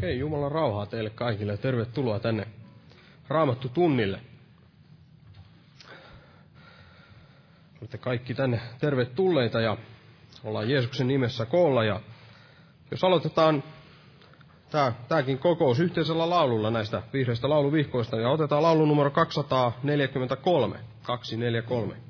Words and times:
Okei, 0.00 0.18
Jumalan 0.18 0.52
rauhaa 0.52 0.86
teille 0.86 1.10
kaikille 1.10 1.52
ja 1.52 1.58
tervetuloa 1.58 2.20
tänne 2.20 2.46
Raamattu 3.28 3.68
tunnille. 3.68 4.20
Olette 7.80 7.98
kaikki 7.98 8.34
tänne 8.34 8.60
tervetulleita 8.78 9.60
ja 9.60 9.76
ollaan 10.44 10.70
Jeesuksen 10.70 11.08
nimessä 11.08 11.46
koolla. 11.46 11.84
Ja 11.84 12.00
jos 12.90 13.04
aloitetaan 13.04 13.62
tää, 14.70 14.92
tääkin 15.08 15.38
kokous 15.38 15.80
yhteisellä 15.80 16.30
laululla 16.30 16.70
näistä 16.70 17.02
vihreistä 17.12 17.48
lauluvihkoista 17.50 18.16
ja 18.16 18.30
otetaan 18.30 18.62
laulu 18.62 18.84
numero 18.86 19.10
243. 19.10 20.78
243. 21.02 22.09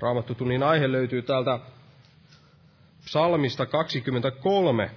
Raamattutunnin 0.00 0.62
aihe 0.62 0.92
löytyy 0.92 1.22
täältä 1.22 1.58
psalmista 3.04 3.66
23, 3.66 4.90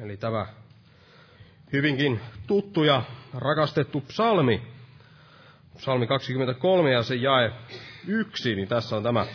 eli 0.00 0.16
tämä 0.16 0.46
hyvinkin 1.72 2.20
tuttu 2.46 2.84
ja 2.84 3.02
rakastettu 3.34 4.00
psalmi. 4.00 4.62
Psalmi 5.76 6.06
23 6.06 6.92
ja 6.92 7.02
se 7.02 7.14
jae 7.14 7.52
yksi, 8.06 8.54
niin 8.56 8.68
tässä 8.68 8.96
on 8.96 9.02
tämä, 9.02 9.26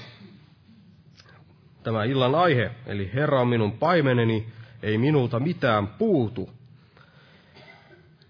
tämä 1.83 2.03
illan 2.03 2.35
aihe. 2.35 2.71
Eli 2.85 3.11
Herra 3.13 3.41
on 3.41 3.47
minun 3.47 3.71
paimeneni, 3.71 4.47
ei 4.83 4.97
minulta 4.97 5.39
mitään 5.39 5.87
puutu. 5.87 6.49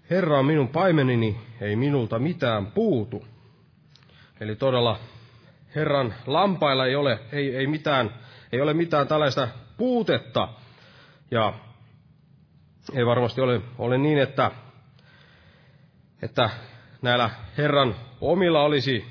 Herra 0.10 0.40
on 0.40 0.46
minun 0.46 0.68
paimeneni, 0.68 1.38
ei 1.62 1.76
minulta 1.76 2.20
mitään 2.20 2.66
puutu. 2.66 3.26
Eli 4.40 4.56
todella 4.56 5.00
Herran 5.75 6.14
lampailla 6.25 6.86
ei 6.86 6.96
ole, 6.96 7.19
ei, 7.31 7.56
ei, 7.56 7.68
mitään, 7.68 8.14
ei 8.52 8.62
ole 8.62 8.74
mitään 8.74 9.08
tällaista 9.08 9.48
puutetta. 9.78 10.48
Ja 11.31 11.54
ei 12.94 13.06
varmasti 13.06 13.42
ole, 13.42 13.62
ole 13.78 13.98
niin, 13.98 14.18
että, 14.18 14.52
että 16.22 16.50
näillä 17.02 17.30
Herran 17.58 17.96
omilla 18.22 18.64
olisi, 18.64 19.06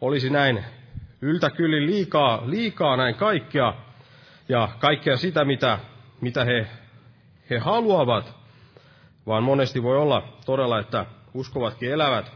olisi 0.00 0.30
näin 0.30 0.64
yltäkyllin 1.20 1.86
liikaa, 1.86 2.42
liikaa 2.46 2.96
näin 2.96 3.14
kaikkea 3.14 3.74
ja 4.48 4.68
kaikkea 4.78 5.16
sitä, 5.16 5.44
mitä, 5.44 5.78
mitä 6.20 6.44
he, 6.44 6.66
he 7.50 7.58
haluavat, 7.58 8.34
vaan 9.26 9.42
monesti 9.42 9.82
voi 9.82 9.98
olla 9.98 10.38
todella, 10.46 10.78
että 10.78 11.06
uskovatkin 11.34 11.92
elävät 11.92 12.32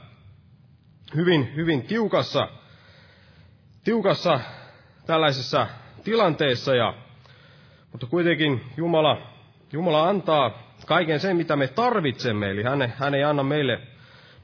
hyvin, 1.14 1.52
hyvin 1.56 1.82
tiukassa, 1.82 2.48
tiukassa 3.86 4.40
tällaisessa 5.06 5.66
tilanteessa, 6.04 6.74
ja, 6.74 6.94
mutta 7.92 8.06
kuitenkin 8.06 8.60
Jumala, 8.76 9.18
Jumala 9.72 10.08
antaa 10.08 10.62
kaiken 10.86 11.20
sen, 11.20 11.36
mitä 11.36 11.56
me 11.56 11.68
tarvitsemme, 11.68 12.50
eli 12.50 12.62
hän, 12.62 12.92
hän 12.96 13.14
ei 13.14 13.24
anna 13.24 13.42
meille, 13.42 13.80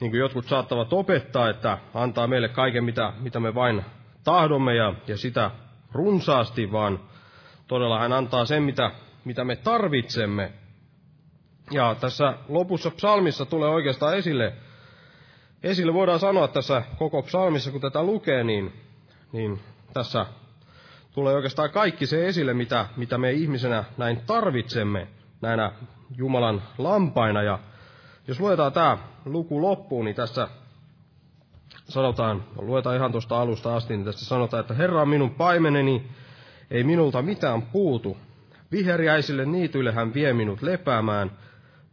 niin 0.00 0.10
kuin 0.10 0.20
jotkut 0.20 0.46
saattavat 0.46 0.92
opettaa, 0.92 1.50
että 1.50 1.78
antaa 1.94 2.26
meille 2.26 2.48
kaiken, 2.48 2.84
mitä, 2.84 3.12
mitä 3.20 3.40
me 3.40 3.54
vain 3.54 3.84
tahdomme 4.24 4.74
ja, 4.74 4.94
ja 5.06 5.16
sitä 5.16 5.50
runsaasti, 5.92 6.72
vaan 6.72 7.00
todella 7.66 7.98
hän 7.98 8.12
antaa 8.12 8.44
sen, 8.44 8.62
mitä, 8.62 8.90
mitä 9.24 9.44
me 9.44 9.56
tarvitsemme. 9.56 10.52
Ja 11.70 11.96
tässä 12.00 12.34
lopussa 12.48 12.90
psalmissa 12.90 13.46
tulee 13.46 13.68
oikeastaan 13.68 14.16
esille, 14.16 14.52
esille 15.62 15.94
voidaan 15.94 16.20
sanoa 16.20 16.48
tässä 16.48 16.82
koko 16.98 17.22
psalmissa, 17.22 17.70
kun 17.70 17.80
tätä 17.80 18.02
lukee, 18.02 18.44
niin, 18.44 18.72
niin 19.32 19.60
tässä 19.92 20.26
tulee 21.14 21.34
oikeastaan 21.34 21.70
kaikki 21.70 22.06
se 22.06 22.28
esille, 22.28 22.54
mitä, 22.54 22.86
mitä 22.96 23.18
me 23.18 23.32
ihmisenä 23.32 23.84
näin 23.96 24.20
tarvitsemme 24.26 25.08
näinä 25.40 25.72
Jumalan 26.16 26.62
lampaina. 26.78 27.42
Ja 27.42 27.58
jos 28.28 28.40
luetaan 28.40 28.72
tämä 28.72 28.98
luku 29.24 29.62
loppuun, 29.62 30.04
niin 30.04 30.16
tässä 30.16 30.48
sanotaan, 31.84 32.44
luetaan 32.56 32.96
ihan 32.96 33.12
tuosta 33.12 33.40
alusta 33.40 33.76
asti, 33.76 33.96
niin 33.96 34.04
tässä 34.04 34.24
sanotaan, 34.26 34.60
että 34.60 34.74
Herra 34.74 35.02
on 35.02 35.08
minun 35.08 35.30
paimeneni, 35.30 36.08
ei 36.70 36.84
minulta 36.84 37.22
mitään 37.22 37.62
puutu. 37.62 38.16
Viheriäisille 38.72 39.44
niityille 39.44 39.92
hän 39.92 40.14
vie 40.14 40.32
minut 40.32 40.62
lepäämään, 40.62 41.30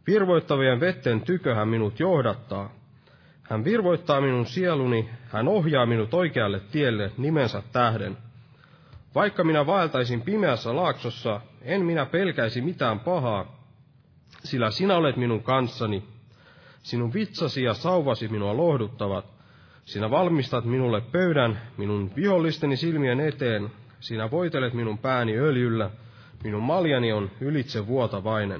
virvoittavien 0.06 0.80
vetten 0.80 1.20
tykö 1.20 1.54
hän 1.54 1.68
minut 1.68 2.00
johdattaa. 2.00 2.79
Hän 3.50 3.64
virvoittaa 3.64 4.20
minun 4.20 4.46
sieluni, 4.46 5.10
hän 5.28 5.48
ohjaa 5.48 5.86
minut 5.86 6.14
oikealle 6.14 6.60
tielle 6.60 7.12
nimensä 7.18 7.62
tähden. 7.72 8.16
Vaikka 9.14 9.44
minä 9.44 9.66
vaeltaisin 9.66 10.22
pimeässä 10.22 10.76
laaksossa, 10.76 11.40
en 11.62 11.82
minä 11.82 12.06
pelkäisi 12.06 12.60
mitään 12.60 13.00
pahaa, 13.00 13.64
sillä 14.44 14.70
sinä 14.70 14.96
olet 14.96 15.16
minun 15.16 15.42
kanssani. 15.42 16.04
Sinun 16.82 17.14
vitsasi 17.14 17.62
ja 17.62 17.74
sauvasi 17.74 18.28
minua 18.28 18.56
lohduttavat. 18.56 19.24
Sinä 19.84 20.10
valmistat 20.10 20.64
minulle 20.64 21.00
pöydän 21.00 21.60
minun 21.76 22.10
vihollisteni 22.16 22.76
silmien 22.76 23.20
eteen. 23.20 23.70
Sinä 24.00 24.30
voitelet 24.30 24.74
minun 24.74 24.98
pääni 24.98 25.36
öljyllä. 25.36 25.90
Minun 26.44 26.62
maljani 26.62 27.12
on 27.12 27.30
ylitse 27.40 27.86
vuotavainen. 27.86 28.59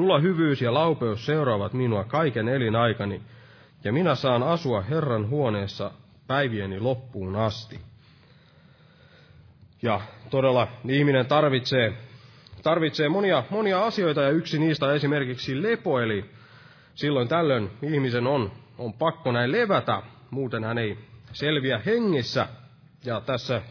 Sulla 0.00 0.18
hyvyys 0.18 0.62
ja 0.62 0.74
laupeus 0.74 1.26
seuraavat 1.26 1.72
minua 1.72 2.04
kaiken 2.04 2.48
elinaikani, 2.48 3.22
ja 3.84 3.92
minä 3.92 4.14
saan 4.14 4.42
asua 4.42 4.80
Herran 4.80 5.28
huoneessa 5.28 5.90
päivieni 6.26 6.80
loppuun 6.80 7.36
asti. 7.36 7.80
Ja 9.82 10.00
todella 10.30 10.68
ihminen 10.88 11.26
tarvitsee, 11.26 11.92
tarvitsee 12.62 13.08
monia, 13.08 13.44
monia 13.50 13.84
asioita, 13.84 14.22
ja 14.22 14.30
yksi 14.30 14.58
niistä 14.58 14.86
on 14.86 14.94
esimerkiksi 14.94 15.62
lepo, 15.62 16.00
eli 16.00 16.24
silloin 16.94 17.28
tällöin 17.28 17.70
ihmisen 17.82 18.26
on, 18.26 18.52
on 18.78 18.92
pakko 18.92 19.32
näin 19.32 19.52
levätä, 19.52 20.02
muuten 20.30 20.64
hän 20.64 20.78
ei 20.78 20.98
selviä 21.32 21.80
hengissä. 21.86 22.48
Ja 23.04 23.20
tässä 23.20 23.62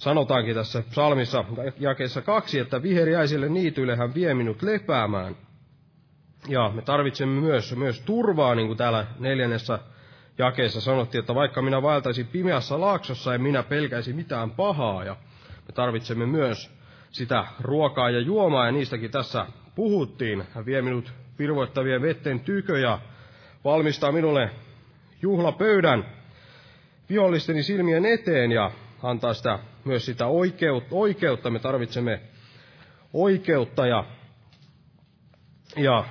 sanotaankin 0.00 0.54
tässä 0.54 0.82
psalmissa 0.90 1.44
jakeessa 1.78 2.22
kaksi, 2.22 2.58
että 2.58 2.82
viheriäisille 2.82 3.48
niityille 3.48 3.96
hän 3.96 4.14
vie 4.14 4.34
minut 4.34 4.62
lepäämään. 4.62 5.36
Ja 6.48 6.70
me 6.74 6.82
tarvitsemme 6.82 7.40
myös, 7.40 7.76
myös 7.76 8.00
turvaa, 8.00 8.54
niin 8.54 8.66
kuin 8.66 8.76
täällä 8.76 9.06
neljännessä 9.18 9.78
jakeessa 10.38 10.80
sanottiin, 10.80 11.20
että 11.20 11.34
vaikka 11.34 11.62
minä 11.62 11.82
vaeltaisin 11.82 12.26
pimeässä 12.26 12.80
laaksossa, 12.80 13.34
en 13.34 13.42
minä 13.42 13.62
pelkäisi 13.62 14.12
mitään 14.12 14.50
pahaa. 14.50 15.04
Ja 15.04 15.16
me 15.68 15.72
tarvitsemme 15.74 16.26
myös 16.26 16.70
sitä 17.10 17.44
ruokaa 17.60 18.10
ja 18.10 18.20
juomaa, 18.20 18.66
ja 18.66 18.72
niistäkin 18.72 19.10
tässä 19.10 19.46
puhuttiin. 19.74 20.44
Hän 20.54 20.66
vie 20.66 20.82
minut 20.82 21.12
virvoittavien 21.38 22.02
vetten 22.02 22.40
tykö 22.40 22.78
ja 22.78 22.98
valmistaa 23.64 24.12
minulle 24.12 24.50
juhlapöydän 25.22 26.06
vihollisteni 27.10 27.62
silmien 27.62 28.06
eteen 28.06 28.52
ja 28.52 28.70
antaa 29.02 29.34
sitä, 29.34 29.58
myös 29.84 30.06
sitä 30.06 30.26
oikeutta. 30.26 30.88
oikeutta. 30.90 31.50
Me 31.50 31.58
tarvitsemme 31.58 32.20
oikeutta 33.12 33.86
ja, 33.86 34.04
ja, 35.76 36.04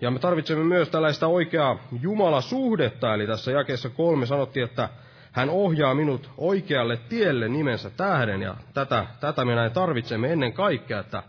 ja 0.00 0.10
me 0.10 0.18
tarvitsemme 0.18 0.64
myös 0.64 0.88
tällaista 0.88 1.26
oikeaa 1.26 1.78
Jumalasuhdetta. 2.00 3.14
Eli 3.14 3.26
tässä 3.26 3.50
jakeessa 3.50 3.88
kolme 3.88 4.26
sanottiin, 4.26 4.64
että 4.64 4.88
hän 5.32 5.50
ohjaa 5.50 5.94
minut 5.94 6.30
oikealle 6.36 6.96
tielle 6.96 7.48
nimensä 7.48 7.90
tähden, 7.90 8.42
ja 8.42 8.54
tätä, 8.74 9.06
tätä 9.20 9.44
me 9.44 9.54
näin 9.54 9.72
tarvitsemme 9.72 10.32
ennen 10.32 10.52
kaikkea, 10.52 11.00
että 11.00 11.22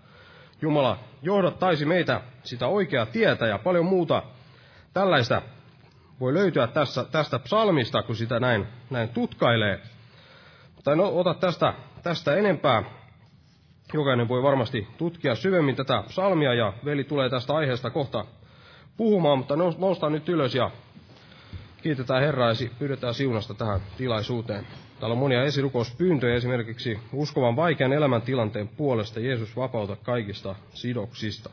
Jumala 0.62 1.00
johdattaisi 1.22 1.86
meitä 1.86 2.22
sitä 2.44 2.68
oikeaa 2.68 3.06
tietä 3.06 3.48
ja 3.48 3.58
paljon 3.58 3.86
muuta 3.86 4.24
tällaista 4.94 5.42
voi 6.20 6.34
löytyä 6.34 6.68
tässä, 6.68 7.04
tästä 7.04 7.40
psalmista, 7.40 8.04
kun 8.04 8.16
sitä 8.16 8.40
näin, 8.40 8.68
näin 8.90 9.10
tutkailee. 9.10 9.80
Tai 10.84 10.96
no, 10.96 11.12
ota 11.20 11.34
tästä, 11.34 11.74
tästä 12.04 12.36
enempää. 12.36 12.84
Jokainen 13.94 14.28
voi 14.28 14.44
varmasti 14.44 14.88
tutkia 14.98 15.36
syvemmin 15.36 15.76
tätä 15.76 16.04
psalmia 16.08 16.54
ja 16.54 16.74
veli 16.86 17.04
tulee 17.04 17.30
tästä 17.30 17.54
aiheesta 17.54 17.90
kohta 17.90 18.26
puhumaan, 18.98 19.38
mutta 19.38 19.56
noustaan 19.56 20.12
nyt 20.12 20.30
ylös 20.30 20.56
ja 20.56 20.72
kiitetään 21.84 22.22
Herraa 22.22 22.50
ja 22.50 22.70
pyydetään 22.80 23.14
siunasta 23.14 23.54
tähän 23.54 23.82
tilaisuuteen. 23.98 24.68
Täällä 25.00 25.14
on 25.14 25.20
monia 25.20 25.44
esirukouspyyntöjä 25.44 26.36
esimerkiksi 26.36 27.00
uskovan 27.14 27.56
vaikean 27.56 27.94
elämäntilanteen 27.94 28.68
puolesta 28.68 29.20
Jeesus 29.20 29.56
vapauta 29.56 29.96
kaikista 29.96 30.56
sidoksista. 30.74 31.50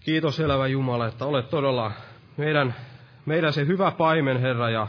Kiitos 0.00 0.40
elävä 0.40 0.66
Jumala, 0.66 1.06
että 1.06 1.24
olet 1.24 1.50
todella 1.50 1.92
meidän, 2.36 2.74
meidän 3.26 3.52
se 3.52 3.66
hyvä 3.66 3.90
paimen, 3.90 4.40
Herra, 4.40 4.70
ja 4.70 4.88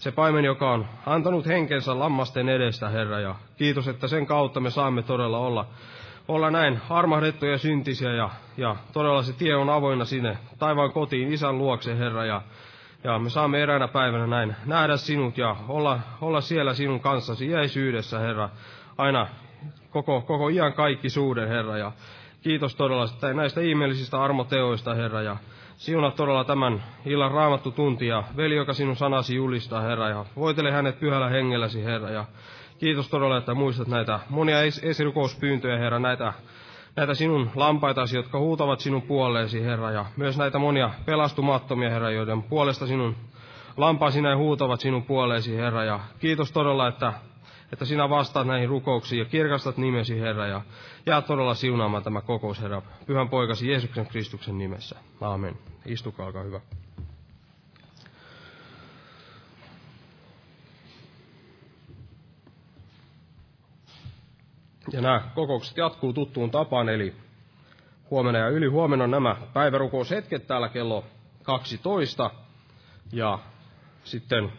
se 0.00 0.12
paimen, 0.12 0.44
joka 0.44 0.70
on 0.70 0.86
antanut 1.06 1.46
henkensä 1.46 1.98
lammasten 1.98 2.48
edestä, 2.48 2.88
Herra, 2.88 3.20
ja 3.20 3.34
kiitos, 3.56 3.88
että 3.88 4.08
sen 4.08 4.26
kautta 4.26 4.60
me 4.60 4.70
saamme 4.70 5.02
todella 5.02 5.38
olla, 5.38 5.66
olla 6.28 6.50
näin 6.50 6.80
armahdettuja 6.90 7.58
syntisiä, 7.58 8.12
ja, 8.12 8.30
ja 8.56 8.76
todella 8.92 9.22
se 9.22 9.32
tie 9.32 9.56
on 9.56 9.70
avoinna 9.70 10.04
sinne 10.04 10.38
taivaan 10.58 10.92
kotiin 10.92 11.32
isän 11.32 11.58
luokse, 11.58 11.98
Herra, 11.98 12.24
ja 12.24 12.42
ja 13.04 13.18
me 13.18 13.30
saamme 13.30 13.62
eräänä 13.62 13.88
päivänä 13.88 14.26
näin 14.26 14.56
nähdä 14.66 14.96
sinut 14.96 15.38
ja 15.38 15.56
olla, 15.68 16.00
olla 16.20 16.40
siellä 16.40 16.74
sinun 16.74 17.00
kanssasi 17.00 17.46
iäisyydessä, 17.46 18.18
Herra, 18.18 18.48
aina 18.98 19.26
koko, 19.90 20.20
koko 20.20 20.48
iän 20.48 20.72
kaikki 20.72 21.10
suuden, 21.10 21.48
Herra. 21.48 21.78
Ja 21.78 21.92
kiitos 22.42 22.74
todella 22.74 23.34
näistä 23.34 23.60
ihmeellisistä 23.60 24.22
armoteoista, 24.22 24.94
Herra. 24.94 25.22
Ja 25.22 25.36
siunat 25.80 26.16
todella 26.16 26.44
tämän 26.44 26.82
illan 27.06 27.30
raamattu 27.30 27.70
tunti 27.70 28.06
ja 28.06 28.22
veli, 28.36 28.56
joka 28.56 28.72
sinun 28.72 28.96
sanasi 28.96 29.34
julistaa, 29.34 29.80
Herra. 29.80 30.08
Ja 30.08 30.24
voitele 30.36 30.72
hänet 30.72 31.00
pyhällä 31.00 31.28
hengelläsi, 31.28 31.84
Herra. 31.84 32.10
Ja 32.10 32.24
kiitos 32.78 33.08
todella, 33.08 33.36
että 33.36 33.54
muistat 33.54 33.88
näitä 33.88 34.20
monia 34.28 34.56
esirukouspyyntöjä, 34.82 35.78
Herra, 35.78 35.98
näitä 35.98 36.32
näitä 36.96 37.14
sinun 37.14 37.50
lampaitasi, 37.54 38.16
jotka 38.16 38.38
huutavat 38.38 38.80
sinun 38.80 39.02
puoleesi, 39.02 39.64
Herra, 39.64 39.90
ja 39.90 40.04
myös 40.16 40.38
näitä 40.38 40.58
monia 40.58 40.90
pelastumattomia, 41.04 41.90
Herra, 41.90 42.10
joiden 42.10 42.42
puolesta 42.42 42.86
sinun 42.86 43.16
lampaasi 43.76 44.22
näin 44.22 44.38
huutavat 44.38 44.80
sinun 44.80 45.02
puoleesi, 45.02 45.56
Herra, 45.56 45.84
ja 45.84 46.00
kiitos 46.18 46.52
todella, 46.52 46.88
että, 46.88 47.12
että 47.72 47.84
sinä 47.84 48.08
vastaat 48.08 48.46
näihin 48.46 48.68
rukouksiin 48.68 49.18
ja 49.18 49.24
kirkastat 49.24 49.76
nimesi, 49.76 50.20
Herra, 50.20 50.46
ja 50.46 50.60
jää 51.06 51.22
todella 51.22 51.54
siunaamaan 51.54 52.02
tämä 52.02 52.20
kokous, 52.20 52.60
Herra, 52.60 52.82
pyhän 53.06 53.28
poikasi 53.28 53.68
Jeesuksen 53.68 54.06
Kristuksen 54.06 54.58
nimessä. 54.58 54.96
Aamen. 55.20 55.58
Istukaa, 55.86 56.26
olkaa 56.26 56.42
hyvä. 56.42 56.60
Ja 64.92 65.00
nämä 65.00 65.22
kokoukset 65.34 65.76
jatkuu 65.76 66.12
tuttuun 66.12 66.50
tapaan, 66.50 66.88
eli 66.88 67.14
huomenna 68.10 68.38
ja 68.38 68.48
yli 68.48 68.66
huomenna 68.66 69.06
nämä 69.06 69.36
päivärukoushetket 69.52 70.46
täällä 70.46 70.68
kello 70.68 71.04
12. 71.42 72.30
Ja 73.12 73.38
sitten 74.04 74.52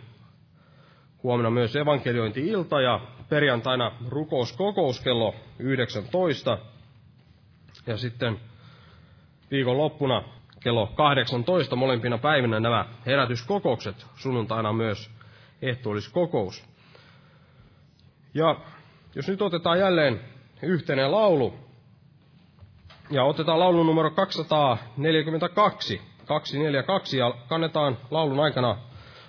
huomenna 1.23 1.49
myös 1.49 1.75
evankeliointi-ilta 1.75 2.81
ja 2.81 2.99
perjantaina 3.29 3.91
rukouskokous 4.09 4.99
kello 4.99 5.35
19. 5.59 6.57
Ja 7.87 7.97
sitten 7.97 8.39
viikon 9.51 9.77
loppuna 9.77 10.23
kello 10.59 10.87
18 10.87 11.75
molempina 11.75 12.17
päivinä 12.17 12.59
nämä 12.59 12.85
herätyskokoukset, 13.05 14.05
sunnuntaina 14.15 14.73
myös 14.73 15.11
ehtoolliskokous. 15.61 16.65
Ja 18.33 18.55
jos 19.15 19.27
nyt 19.27 19.41
otetaan 19.41 19.79
jälleen 19.79 20.19
yhteinen 20.63 21.11
laulu, 21.11 21.53
ja 23.09 23.23
otetaan 23.23 23.59
laulun 23.59 23.85
numero 23.85 24.11
242, 24.11 26.01
242, 26.25 27.17
ja 27.17 27.33
kannetaan 27.47 27.97
laulun 28.11 28.39
aikana 28.39 28.77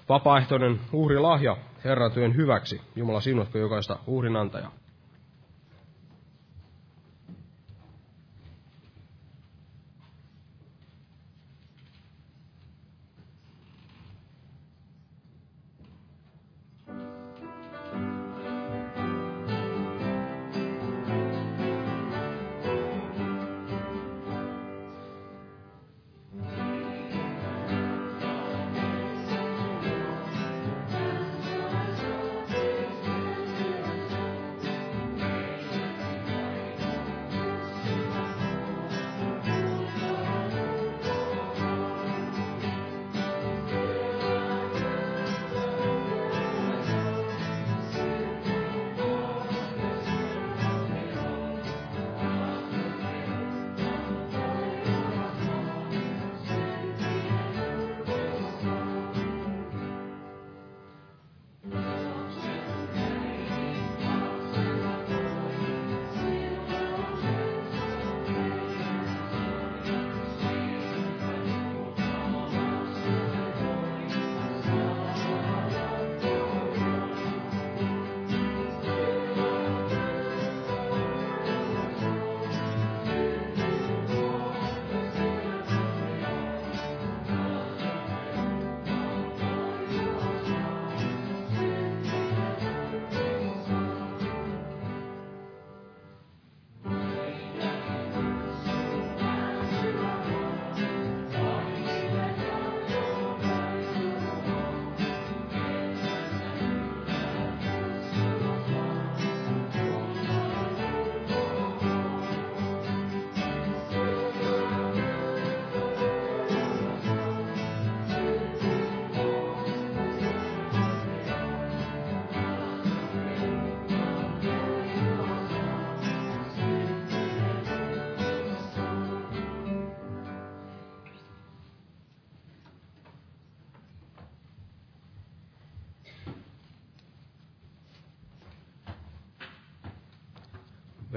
vapaaehtoinen 0.08 0.80
uhrilahja 0.92 1.56
Herran 1.84 2.12
työn 2.12 2.36
hyväksi. 2.36 2.80
Jumala 2.96 3.20
sinutko 3.20 3.58
jokaista 3.58 3.98
uhrinantajaa. 4.06 4.81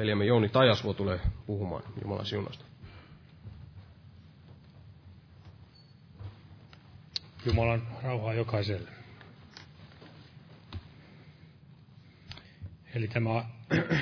Veljemme 0.06 0.26
Jouni 0.26 0.50
Tajasvo 0.50 0.94
tulee 0.94 1.20
puhumaan 1.46 1.84
Jumalan 2.02 2.26
siunasta. 2.26 2.66
Jumalan 7.46 7.88
rauhaa 8.04 8.34
jokaiselle. 8.34 8.90
Eli 12.96 13.08
tämä 13.08 13.46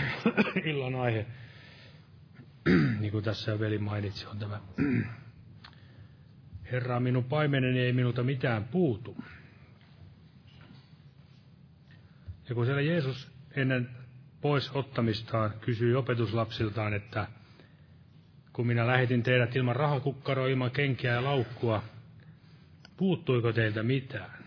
illan 0.71 0.95
aihe, 0.95 1.25
niin 2.99 3.11
kuin 3.11 3.23
tässä 3.23 3.59
veli 3.59 3.77
mainitsi, 3.77 4.25
on 4.25 4.39
tämä 4.39 4.59
Herra 6.71 6.99
minun 6.99 7.23
paimeneni 7.23 7.79
ei 7.79 7.93
minulta 7.93 8.23
mitään 8.23 8.63
puutu. 8.63 9.17
Ja 12.49 12.55
kun 12.55 12.65
siellä 12.65 12.81
Jeesus 12.81 13.31
ennen 13.55 14.02
pois 14.43 14.71
ottamistaan 14.73 15.53
kysyi 15.61 15.95
opetuslapsiltaan, 15.95 16.93
että 16.93 17.27
kun 18.53 18.67
minä 18.67 18.87
lähetin 18.87 19.23
teidät 19.23 19.55
ilman 19.55 19.75
rahakukkaroa, 19.75 20.47
ilman 20.47 20.71
kenkiä 20.71 21.11
ja 21.11 21.23
laukkua, 21.23 21.83
puuttuiko 22.97 23.53
teiltä 23.53 23.83
mitään? 23.83 24.43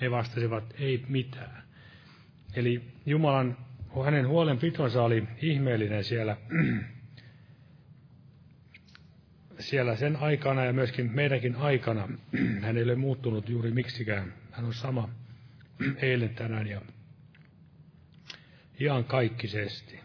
He 0.00 0.10
vastasivat, 0.10 0.64
ei 0.78 1.04
mitään. 1.08 1.62
Eli 2.54 2.82
Jumalan, 3.06 3.56
hänen 4.04 4.28
huolenpitonsa 4.28 5.02
oli 5.02 5.28
ihmeellinen 5.42 6.04
siellä, 6.04 6.36
siellä 9.58 9.96
sen 9.96 10.16
aikana 10.16 10.64
ja 10.64 10.72
myöskin 10.72 11.10
meidänkin 11.14 11.56
aikana. 11.56 12.08
Hän 12.62 12.76
ei 12.76 12.82
ole 12.82 12.94
muuttunut 12.94 13.48
juuri 13.48 13.70
miksikään. 13.70 14.34
Hän 14.50 14.64
on 14.64 14.74
sama 14.74 15.08
eilen, 16.02 16.34
tänään 16.34 16.66
ja 16.66 16.80
ihan 18.80 19.04
kaikkisesti. 19.04 20.00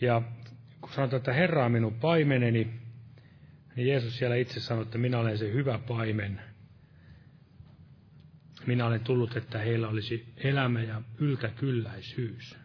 Ja 0.00 0.22
kun 0.80 0.92
sanotaan, 0.92 1.18
että 1.18 1.32
Herra 1.32 1.64
on 1.64 1.72
minun 1.72 1.94
paimeneni, 1.94 2.70
niin 3.76 3.88
Jeesus 3.88 4.18
siellä 4.18 4.36
itse 4.36 4.60
sanoi, 4.60 4.82
että 4.82 4.98
minä 4.98 5.18
olen 5.18 5.38
se 5.38 5.52
hyvä 5.52 5.78
paimen. 5.78 6.40
Minä 8.66 8.86
olen 8.86 9.00
tullut, 9.00 9.36
että 9.36 9.58
heillä 9.58 9.88
olisi 9.88 10.32
elämä 10.36 10.82
ja 10.82 11.02
yltäkylläisyys. 11.18 12.56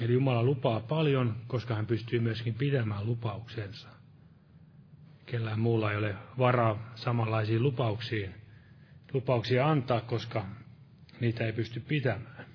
Eli 0.00 0.12
Jumala 0.12 0.42
lupaa 0.42 0.80
paljon, 0.80 1.36
koska 1.46 1.74
hän 1.74 1.86
pystyy 1.86 2.20
myöskin 2.20 2.54
pitämään 2.54 3.06
lupauksensa. 3.06 3.88
Kellään 5.26 5.60
muulla 5.60 5.92
ei 5.92 5.98
ole 5.98 6.14
varaa 6.38 6.92
samanlaisiin 6.94 7.62
lupauksiin 7.62 8.41
lupauksia 9.12 9.70
antaa, 9.70 10.00
koska 10.00 10.46
niitä 11.20 11.46
ei 11.46 11.52
pysty 11.52 11.80
pitämään. 11.80 12.46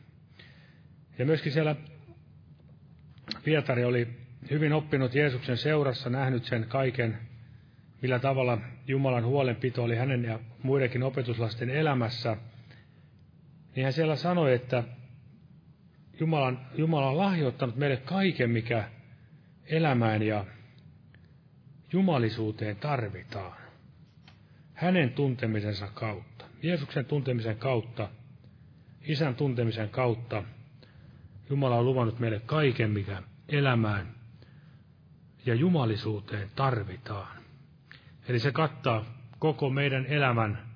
Ja 1.18 1.26
myöskin 1.26 1.52
siellä 1.52 1.76
Pietari 3.44 3.84
oli 3.84 4.08
hyvin 4.52 4.74
oppinut 4.74 5.16
Jeesuksen 5.16 5.58
seurassa, 5.58 6.10
nähnyt 6.10 6.44
sen 6.44 6.66
kaiken, 6.68 7.18
millä 8.02 8.20
tavalla 8.20 8.58
Jumalan 8.88 9.26
huolenpito 9.26 9.84
oli 9.84 9.96
hänen 9.96 10.24
ja 10.24 10.40
muidenkin 10.64 11.04
opetuslasten 11.04 11.70
elämässä. 11.70 12.38
Niin 13.76 13.84
hän 13.84 13.94
siellä 13.94 14.16
sanoi, 14.16 14.54
että 14.54 14.84
Jumalan, 16.20 16.68
Jumala 16.76 17.10
on 17.10 17.18
lahjoittanut 17.18 17.76
meille 17.76 17.98
kaiken, 17.98 18.50
mikä 18.50 18.90
elämään 19.66 20.24
ja 20.24 20.46
jumalisuuteen 21.94 22.76
tarvitaan. 22.76 23.58
Hänen 24.74 25.10
tuntemisensa 25.10 25.88
kautta. 25.94 26.37
Jeesuksen 26.64 27.06
tuntemisen 27.06 27.58
kautta, 27.58 28.10
Isän 29.02 29.36
tuntemisen 29.36 29.90
kautta, 29.90 30.44
Jumala 31.50 31.76
on 31.76 31.86
luvannut 31.86 32.20
meille 32.20 32.40
kaiken, 32.40 32.92
mikä 32.92 33.24
elämään 33.50 34.16
ja 35.46 35.56
jumalisuuteen 35.56 36.50
tarvitaan. 36.56 37.38
Eli 38.28 38.40
se 38.40 38.52
kattaa 38.52 39.06
koko 39.40 39.70
meidän 39.70 40.06
elämän 40.06 40.68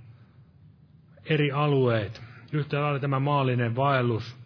eri 1.26 1.52
alueet. 1.52 2.22
Yhtä 2.52 2.82
lailla 2.82 3.00
tämä 3.00 3.20
maallinen 3.20 3.76
vaellus 3.76 4.38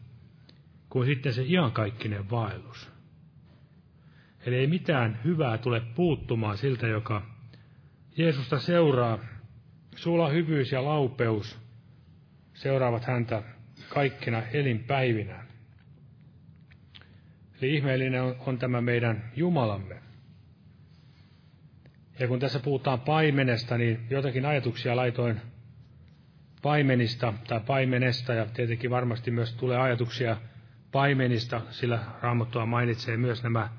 kuin 0.89 1.05
sitten 1.05 1.33
se 1.33 1.43
iankaikkinen 1.47 2.29
vaellus. 2.29 2.91
Eli 4.45 4.55
ei 4.55 4.67
mitään 4.67 5.19
hyvää 5.23 5.57
tule 5.57 5.81
puuttumaan 5.95 6.57
siltä, 6.57 6.87
joka 6.87 7.21
Jeesusta 8.17 8.59
seuraa. 8.59 9.19
Sulla 9.95 10.29
hyvyys 10.29 10.71
ja 10.71 10.83
laupeus 10.85 11.59
seuraavat 12.53 13.05
häntä 13.05 13.43
kaikkina 13.89 14.41
elinpäivinä. 14.53 15.45
Eli 17.61 17.75
ihmeellinen 17.75 18.23
on, 18.23 18.35
on 18.39 18.57
tämä 18.57 18.81
meidän 18.81 19.31
Jumalamme. 19.35 20.01
Ja 22.19 22.27
kun 22.27 22.39
tässä 22.39 22.59
puhutaan 22.59 22.99
paimenesta, 23.01 23.77
niin 23.77 23.99
jotakin 24.09 24.45
ajatuksia 24.45 24.95
laitoin 24.95 25.41
paimenista 26.61 27.33
tai 27.47 27.59
paimenesta, 27.59 28.33
ja 28.33 28.45
tietenkin 28.45 28.89
varmasti 28.89 29.31
myös 29.31 29.53
tulee 29.53 29.77
ajatuksia 29.77 30.37
paimenista, 30.91 31.61
sillä 31.69 31.99
Raamattua 32.21 32.65
mainitsee 32.65 33.17
myös 33.17 33.43
nämä 33.43 33.69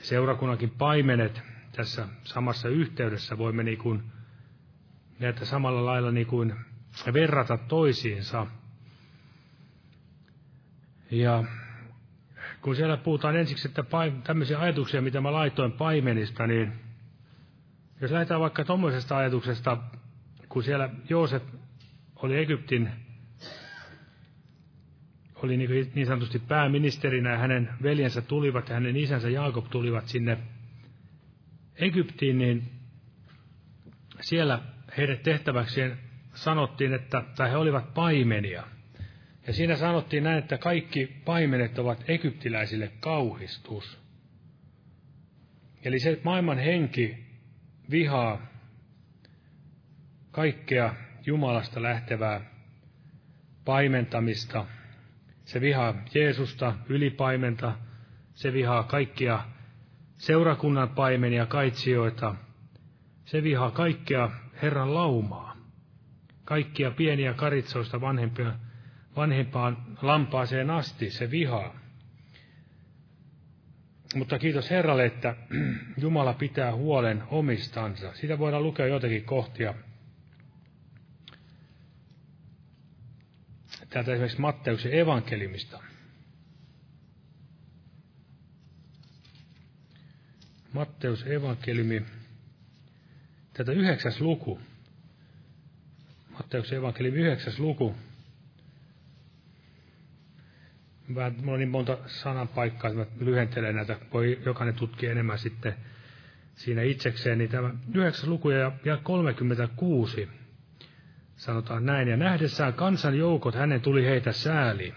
seurakunnankin 0.00 0.70
paimenet 0.70 1.42
tässä 1.72 2.08
samassa 2.24 2.68
yhteydessä. 2.68 3.38
Voimme 3.38 3.62
niin 3.62 3.78
kuin 3.78 4.02
näitä 5.18 5.44
samalla 5.44 5.84
lailla 5.84 6.10
niin 6.10 6.26
kuin 6.26 6.54
verrata 7.12 7.58
toisiinsa. 7.58 8.46
Ja 11.10 11.44
kun 12.60 12.76
siellä 12.76 12.96
puhutaan 12.96 13.36
ensiksi, 13.36 13.68
että 13.68 13.84
tämmöisiä 14.24 14.60
ajatuksia, 14.60 15.02
mitä 15.02 15.20
mä 15.20 15.32
laitoin 15.32 15.72
paimenista, 15.72 16.46
niin 16.46 16.72
jos 18.00 18.10
lähdetään 18.10 18.40
vaikka 18.40 18.64
tuommoisesta 18.64 19.16
ajatuksesta, 19.16 19.78
kun 20.48 20.62
siellä 20.62 20.90
Joosef 21.08 21.42
oli 22.16 22.38
Egyptin, 22.38 22.90
oli 25.34 25.56
niin, 25.56 25.92
niin 25.94 26.06
sanotusti 26.06 26.38
pääministerinä 26.38 27.30
ja 27.30 27.38
hänen 27.38 27.70
veljensä 27.82 28.22
tulivat 28.22 28.68
ja 28.68 28.74
hänen 28.74 28.96
isänsä 28.96 29.28
Jaakob 29.28 29.70
tulivat 29.70 30.06
sinne 30.06 30.38
Egyptiin, 31.76 32.38
niin 32.38 32.62
siellä 34.20 34.62
heidän 34.96 35.18
tehtäväkseen 35.18 35.98
sanottiin, 36.34 36.94
että, 36.94 37.22
tai 37.36 37.50
he 37.50 37.56
olivat 37.56 37.94
paimenia. 37.94 38.64
Ja 39.46 39.52
siinä 39.52 39.76
sanottiin 39.76 40.24
näin, 40.24 40.38
että 40.38 40.58
kaikki 40.58 41.22
paimenet 41.24 41.78
ovat 41.78 42.04
egyptiläisille 42.08 42.92
kauhistus. 43.00 43.98
Eli 45.84 45.98
se 45.98 46.20
maailman 46.24 46.58
henki 46.58 47.26
vihaa 47.90 48.46
kaikkea 50.30 50.94
Jumalasta 51.26 51.82
lähtevää 51.82 52.40
paimentamista. 53.64 54.66
Se 55.44 55.60
vihaa 55.60 55.94
Jeesusta, 56.14 56.74
ylipaimenta. 56.88 57.74
Se 58.34 58.52
vihaa 58.52 58.82
kaikkia 58.82 59.40
seurakunnan 60.16 60.88
paimenia, 60.88 61.46
kaitsijoita. 61.46 62.34
Se 63.24 63.42
vihaa 63.42 63.70
kaikkea 63.70 64.30
Herran 64.62 64.94
laumaa. 64.94 65.56
Kaikkia 66.44 66.90
pieniä 66.90 67.34
karitsoista 67.34 68.00
vanhempia, 68.00 68.54
vanhempaan 69.16 69.98
lampaaseen 70.02 70.70
asti 70.70 71.10
se 71.10 71.30
vihaa. 71.30 71.74
Mutta 74.14 74.38
kiitos 74.38 74.70
Herralle, 74.70 75.06
että 75.06 75.36
Jumala 76.02 76.34
pitää 76.34 76.74
huolen 76.74 77.22
omistansa. 77.30 78.12
Sitä 78.14 78.38
voidaan 78.38 78.62
lukea 78.62 78.86
jotakin 78.86 79.24
kohtia. 79.24 79.74
Täältä 83.90 84.12
esimerkiksi 84.12 84.40
Matteuksen 84.40 84.94
evankeliumista. 84.94 85.82
Matteus 90.72 91.26
evankeliumi, 91.26 92.02
tätä 93.58 93.72
yhdeksäs 93.72 94.20
luku. 94.20 94.60
Matteuksen 96.32 96.78
evankeliumi 96.78 97.18
yhdeksäs 97.18 97.58
luku. 97.58 97.94
Vähän, 101.14 101.36
on 101.46 101.58
niin 101.58 101.68
monta 101.68 101.98
sananpaikkaa, 102.06 102.90
että 102.90 103.00
mä 103.00 103.06
lyhentelen 103.20 103.76
näitä, 103.76 103.98
voi 104.12 104.40
jokainen 104.46 104.74
tutkia 104.74 105.10
enemmän 105.10 105.38
sitten 105.38 105.74
siinä 106.54 106.82
itsekseen, 106.82 107.38
niin 107.38 107.50
tämä 107.50 107.74
9. 107.94 108.30
luku 108.30 108.50
ja, 108.50 108.72
ja 108.84 108.96
36 108.96 110.28
sanotaan 111.36 111.86
näin, 111.86 112.08
ja 112.08 112.16
nähdessään 112.16 112.74
kansan 112.74 113.18
joukot 113.18 113.54
hänen 113.54 113.80
tuli 113.80 114.04
heitä 114.04 114.32
sääli. 114.32 114.94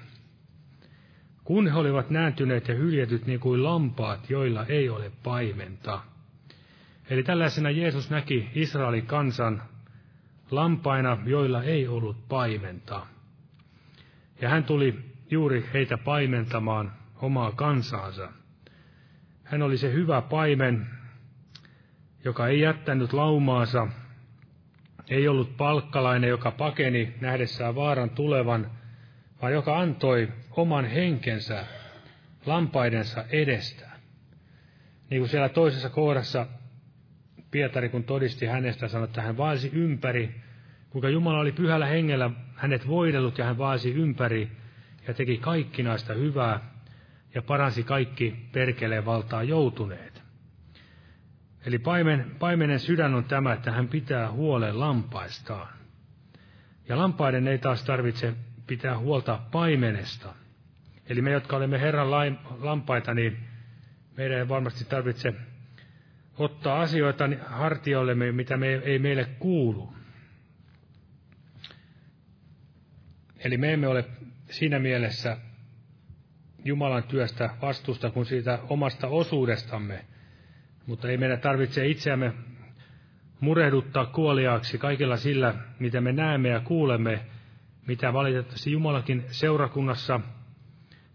Kun 1.44 1.68
he 1.68 1.78
olivat 1.78 2.10
nääntyneet 2.10 2.68
ja 2.68 2.76
hyljetyt 2.76 3.26
niin 3.26 3.40
kuin 3.40 3.64
lampaat, 3.64 4.30
joilla 4.30 4.66
ei 4.66 4.90
ole 4.90 5.12
paimenta. 5.24 6.02
Eli 7.12 7.24
tällaisena 7.24 7.70
Jeesus 7.70 8.10
näki 8.10 8.50
Israelin 8.56 9.06
kansan 9.06 9.62
lampaina, 10.52 11.18
joilla 11.26 11.64
ei 11.64 11.88
ollut 11.88 12.28
paimenta. 12.28 13.06
Ja 14.42 14.50
hän 14.50 14.64
tuli 14.64 15.00
juuri 15.32 15.70
heitä 15.74 15.98
paimentamaan 15.98 16.94
omaa 17.16 17.52
kansaansa. 17.52 18.30
Hän 19.44 19.62
oli 19.62 19.78
se 19.78 19.94
hyvä 19.94 20.22
paimen, 20.22 20.88
joka 22.24 22.48
ei 22.48 22.60
jättänyt 22.60 23.14
laumaansa, 23.14 23.88
ei 25.10 25.28
ollut 25.28 25.58
palkkalainen, 25.58 26.30
joka 26.30 26.52
pakeni 26.52 27.14
nähdessään 27.22 27.76
vaaran 27.76 28.10
tulevan, 28.10 28.72
vaan 29.42 29.54
joka 29.54 29.80
antoi 29.80 30.30
oman 30.52 30.86
henkensä 30.86 31.66
lampaidensa 32.46 33.26
edestä. 33.30 33.90
Niin 35.10 35.22
kuin 35.22 35.30
siellä 35.30 35.50
toisessa 35.50 35.90
kohdassa 35.90 36.48
Pietari, 37.52 37.90
kun 37.90 38.04
todisti 38.04 38.46
hänestä, 38.46 38.88
sanoi, 38.88 39.06
että 39.06 39.22
hän 39.22 39.38
vaasi 39.38 39.70
ympäri, 39.74 40.42
kuinka 40.90 41.10
Jumala 41.10 41.40
oli 41.40 41.52
pyhällä 41.52 41.86
hengellä 41.86 42.32
hänet 42.56 42.88
voidellut 42.88 43.38
ja 43.38 43.46
hän 43.46 43.58
vaasi 43.58 43.94
ympäri 43.94 44.52
ja 45.08 45.14
teki 45.14 45.38
kaikkinaista 45.38 46.14
hyvää 46.14 46.60
ja 47.36 47.42
paransi 47.42 47.84
kaikki 47.84 48.50
perkeleen 48.52 49.06
valtaa 49.06 49.44
joutuneet. 49.44 50.22
Eli 51.66 51.80
paimen, 51.80 52.32
paimenen 52.40 52.80
sydän 52.80 53.14
on 53.14 53.24
tämä, 53.24 53.54
että 53.54 53.72
hän 53.72 53.88
pitää 53.88 54.32
huolen 54.32 54.80
lampaistaan. 54.80 55.68
Ja 56.90 56.98
lampaiden 56.98 57.48
ei 57.48 57.58
taas 57.58 57.84
tarvitse 57.84 58.34
pitää 58.68 58.98
huolta 58.98 59.40
paimenesta. 59.52 60.34
Eli 61.10 61.22
me, 61.22 61.32
jotka 61.32 61.58
olemme 61.58 61.82
Herran 61.82 62.12
lampaita, 62.60 63.14
niin 63.14 63.38
meidän 64.18 64.38
ei 64.38 64.50
varmasti 64.50 64.86
tarvitse 64.86 65.34
ottaa 66.42 66.82
asioita 66.82 67.30
hartioillemme, 67.46 68.32
mitä 68.32 68.58
me 68.58 68.68
ei 68.68 69.00
meille 69.00 69.26
kuulu. 69.40 69.94
Eli 73.40 73.58
me 73.58 73.74
emme 73.74 73.88
ole 73.88 74.06
siinä 74.50 74.80
mielessä 74.80 75.38
Jumalan 76.66 77.04
työstä 77.04 77.50
vastuusta 77.62 78.10
kuin 78.10 78.26
siitä 78.26 78.60
omasta 78.70 79.08
osuudestamme. 79.08 80.06
Mutta 80.86 81.10
ei 81.10 81.18
meidän 81.18 81.40
tarvitse 81.40 81.88
itseämme 81.88 82.34
murehduttaa 83.40 84.06
kuoliaaksi 84.06 84.78
kaikilla 84.78 85.18
sillä, 85.18 85.54
mitä 85.80 86.02
me 86.02 86.12
näemme 86.12 86.50
ja 86.50 86.60
kuulemme, 86.60 87.26
mitä 87.88 88.14
valitettavasti 88.14 88.72
Jumalakin 88.72 89.24
seurakunnassa 89.28 90.20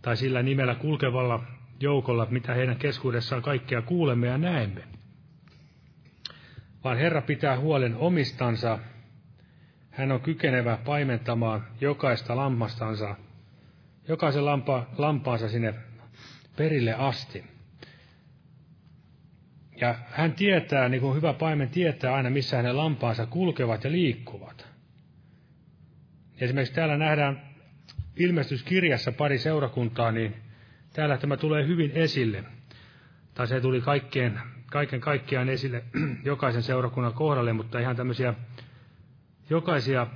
tai 0.02 0.16
sillä 0.16 0.42
nimellä 0.42 0.74
kulkevalla 0.74 1.44
joukolla, 1.80 2.26
mitä 2.30 2.54
heidän 2.54 2.76
keskuudessaan 2.76 3.42
kaikkea 3.42 3.82
kuulemme 3.82 4.26
ja 4.26 4.38
näemme. 4.38 4.95
Vaan 6.86 6.98
Herra 6.98 7.22
pitää 7.22 7.58
huolen 7.58 7.96
omistansa. 7.96 8.78
Hän 9.90 10.12
on 10.12 10.20
kykenevä 10.20 10.78
paimentamaan 10.84 11.66
jokaista 11.80 12.36
lammastansa 12.36 13.16
jokaisen 14.08 14.44
lampa, 14.44 14.86
lampaansa 14.98 15.48
sinne 15.48 15.74
perille 16.56 16.94
asti. 16.94 17.44
Ja 19.80 19.94
hän 20.10 20.32
tietää, 20.32 20.88
niin 20.88 21.00
kuin 21.00 21.16
hyvä 21.16 21.32
paimen 21.32 21.68
tietää 21.68 22.14
aina, 22.14 22.30
missä 22.30 22.56
hänen 22.56 22.76
lampaansa 22.76 23.26
kulkevat 23.26 23.84
ja 23.84 23.92
liikkuvat. 23.92 24.68
Esimerkiksi 26.40 26.74
täällä 26.74 26.96
nähdään 26.96 27.42
ilmestyskirjassa 28.16 29.12
pari 29.12 29.38
seurakuntaa, 29.38 30.12
niin 30.12 30.36
täällä 30.92 31.18
tämä 31.18 31.36
tulee 31.36 31.66
hyvin 31.66 31.90
esille. 31.94 32.44
Tai 33.34 33.46
se 33.46 33.60
tuli 33.60 33.80
kaikkeen, 33.80 34.40
kaiken 34.70 35.00
kaikkiaan 35.00 35.48
esille 35.48 35.84
jokaisen 36.24 36.62
seurakunnan 36.62 37.14
kohdalle, 37.14 37.52
mutta 37.52 37.78
ihan 37.78 37.96
tämmöisiä 37.96 38.34
jokaisia 39.50 40.06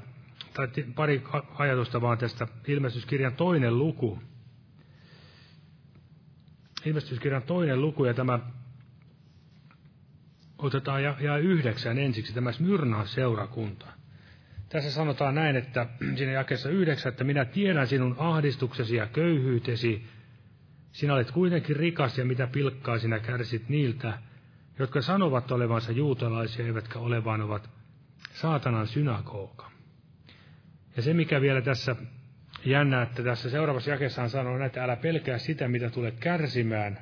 tai 0.55 0.69
pari 0.95 1.23
ajatusta 1.59 2.01
vaan 2.01 2.19
tästä 2.19 2.49
ilmestyskirjan 2.69 3.35
toinen 3.35 3.79
luku. 3.79 4.19
Ilmestyskirjan 6.85 7.43
toinen 7.43 7.81
luku 7.81 8.05
ja 8.05 8.15
tämä 8.15 8.39
otetaan 10.59 11.03
ja, 11.03 11.17
ja 11.21 11.37
yhdeksän 11.37 11.99
ensiksi, 11.99 12.35
tämä 12.35 12.53
Smyrnaan 12.53 13.09
seurakunta. 13.09 13.87
tässä 14.69 14.91
sanotaan 14.91 15.35
näin, 15.35 15.57
että 15.57 15.87
siinä 16.17 16.33
jakessa 16.33 16.69
yhdeksän, 16.69 17.11
että 17.11 17.25
minä 17.25 17.45
tiedän 17.45 17.87
sinun 17.87 18.17
ahdistuksesi 18.19 18.97
ja 18.97 19.07
köyhyytesi. 19.07 20.05
Sinä 20.93 21.15
olet 21.15 21.31
kuitenkin 21.31 21.77
rikas 21.77 22.19
ja 22.19 22.25
mitä 22.25 22.47
pilkkaa 22.47 22.99
sinä 22.99 23.19
kärsit 23.19 23.69
niiltä, 23.69 24.19
jotka 24.81 25.03
sanovat 25.03 25.53
olevansa 25.53 25.93
juutalaisia, 25.93 26.67
eivätkä 26.67 26.99
ole 26.99 27.25
vaan 27.25 27.41
ovat 27.41 27.71
saatanan 28.33 28.87
synagoga. 28.87 29.71
Ja 30.97 31.03
se, 31.03 31.15
mikä 31.15 31.41
vielä 31.41 31.63
tässä 31.63 31.97
jännä, 32.65 33.03
että 33.03 33.23
tässä 33.23 33.51
seuraavassa 33.51 33.91
jakessa 33.91 34.21
hän 34.21 34.31
sanoo, 34.31 34.65
että 34.65 34.85
älä 34.85 34.97
pelkää 34.97 35.39
sitä, 35.39 35.69
mitä 35.69 35.91
tulet 35.91 36.21
kärsimään. 36.21 36.99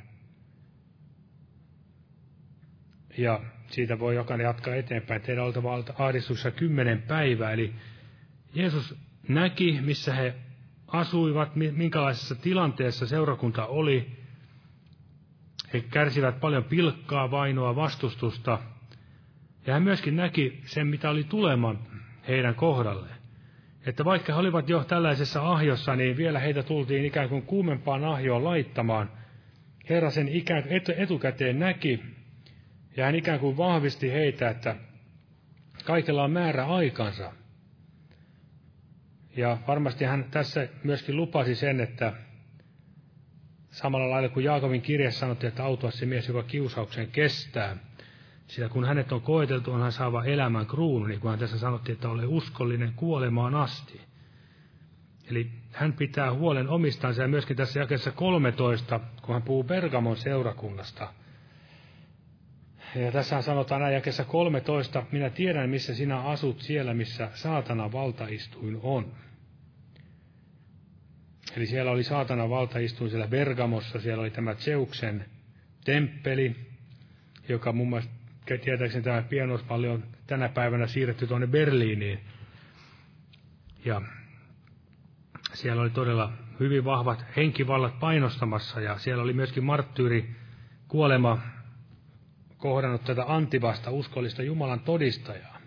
Ja 3.19 3.41
siitä 3.67 3.99
voi 3.99 4.15
jokainen 4.15 4.45
jatkaa 4.45 4.75
eteenpäin. 4.75 5.23
Teidän 5.23 5.45
oltava 5.45 5.85
ahdistuksessa 5.99 6.51
kymmenen 6.51 7.03
päivää. 7.03 7.53
Eli 7.53 7.75
Jeesus 8.55 8.97
näki, 9.29 9.81
missä 9.81 10.15
he 10.15 10.35
asuivat, 10.87 11.57
minkälaisessa 11.57 12.35
tilanteessa 12.35 13.07
seurakunta 13.07 13.67
oli. 13.67 14.18
He 15.73 15.81
kärsivät 15.81 16.41
paljon 16.41 16.65
pilkkaa, 16.65 17.31
vainoa, 17.31 17.77
vastustusta. 17.77 18.59
Ja 19.67 19.73
hän 19.73 19.83
myöskin 19.83 20.17
näki 20.17 20.61
sen, 20.65 20.87
mitä 20.87 21.11
oli 21.11 21.25
tuleman 21.25 21.79
heidän 22.29 22.55
kohdalleen. 22.55 23.19
Että 23.87 24.05
vaikka 24.05 24.33
he 24.33 24.39
olivat 24.39 24.69
jo 24.69 24.85
tällaisessa 24.85 25.53
ahjossa, 25.53 25.97
niin 25.97 26.17
vielä 26.17 26.39
heitä 26.39 26.63
tultiin 26.63 27.05
ikään 27.05 27.29
kuin 27.29 27.43
kuumempaan 27.43 28.05
ahjoon 28.05 28.45
laittamaan. 28.45 29.11
Herra 29.89 30.11
sen 30.11 30.29
ikään 30.29 30.65
etukäteen 30.97 31.59
näki 31.59 32.01
ja 32.97 33.05
hän 33.05 33.15
ikään 33.15 33.41
kuin 33.41 33.57
vahvisti 33.57 34.13
heitä, 34.13 34.51
että 34.51 34.77
kaikella 35.85 36.25
on 36.25 36.31
määrä 36.31 36.67
aikansa. 36.67 37.33
Ja 39.37 39.59
varmasti 39.69 40.05
hän 40.05 40.25
tässä 40.31 40.69
myöskin 40.85 41.17
lupasi 41.17 41.55
sen, 41.55 41.81
että 41.81 42.13
samalla 43.71 44.11
lailla 44.11 44.29
kuin 44.29 44.45
Jaakobin 44.45 44.83
kirjassa 44.83 45.21
sanottiin, 45.21 45.49
että 45.49 45.65
autua 45.65 45.91
se 45.91 46.07
mies, 46.07 46.29
joka 46.29 46.43
kiusauksen 46.43 47.11
kestää. 47.11 47.77
Sillä 48.47 48.69
kun 48.69 48.85
hänet 48.85 49.13
on 49.13 49.21
koeteltu, 49.21 49.73
on 49.73 49.81
hän 49.81 49.93
saava 49.93 50.25
elämän 50.25 50.67
kruunu, 50.67 51.07
niin 51.07 51.21
kuin 51.21 51.31
hän 51.31 51.39
tässä 51.39 51.59
sanottiin, 51.59 51.95
että 51.95 52.09
ole 52.09 52.27
uskollinen 52.27 52.93
kuolemaan 52.97 53.55
asti. 53.55 54.01
Eli 55.31 55.51
hän 55.73 55.93
pitää 55.93 56.33
huolen 56.35 56.69
omistansa 56.69 57.23
ja 57.23 57.29
myöskin 57.29 57.57
tässä 57.57 57.81
jakessa 57.81 58.13
13, 58.13 59.01
kun 59.23 59.33
hän 59.33 59.43
puhuu 59.43 59.65
Bergamon 59.65 60.17
seurakunnasta– 60.17 61.13
ja 62.95 63.13
tässä 63.13 63.43
sanotaan 63.43 63.81
näin 63.81 63.95
jakessa 63.95 64.25
13, 64.25 65.03
minä 65.13 65.31
tiedän, 65.31 65.71
missä 65.71 65.95
sinä 65.95 66.21
asut 66.21 66.61
siellä, 66.61 66.95
missä 66.95 67.31
saatana 67.35 67.93
valtaistuin 67.93 68.81
on. 68.83 69.13
Eli 71.59 71.67
siellä 71.67 71.91
oli 71.91 72.05
saatana 72.05 72.49
valtaistuin 72.49 73.11
siellä 73.11 73.29
Bergamossa, 73.29 74.01
siellä 74.01 74.21
oli 74.21 74.31
tämä 74.31 74.55
Zeuksen 74.55 75.25
temppeli, 75.85 76.57
joka 77.49 77.73
muun 77.73 77.89
muassa 77.89 78.11
tietääkseni 78.65 79.05
tämä 79.05 79.23
pienospalli 79.23 79.89
on 79.89 80.05
tänä 80.27 80.49
päivänä 80.49 80.87
siirretty 80.87 81.27
tuonne 81.27 81.47
Berliiniin. 81.47 82.21
Ja 83.85 84.03
siellä 85.53 85.83
oli 85.83 85.91
todella 85.91 86.33
hyvin 86.61 86.85
vahvat 86.85 87.25
henkivallat 87.37 87.99
painostamassa 88.01 88.81
ja 88.81 88.99
siellä 88.99 89.23
oli 89.23 89.33
myöskin 89.33 89.65
marttyyri 89.65 90.37
kuolema 90.89 91.39
kohdannut 92.57 93.05
tätä 93.05 93.25
antivasta 93.27 93.91
uskollista 93.91 94.43
Jumalan 94.43 94.81
todistajaa. 94.81 95.58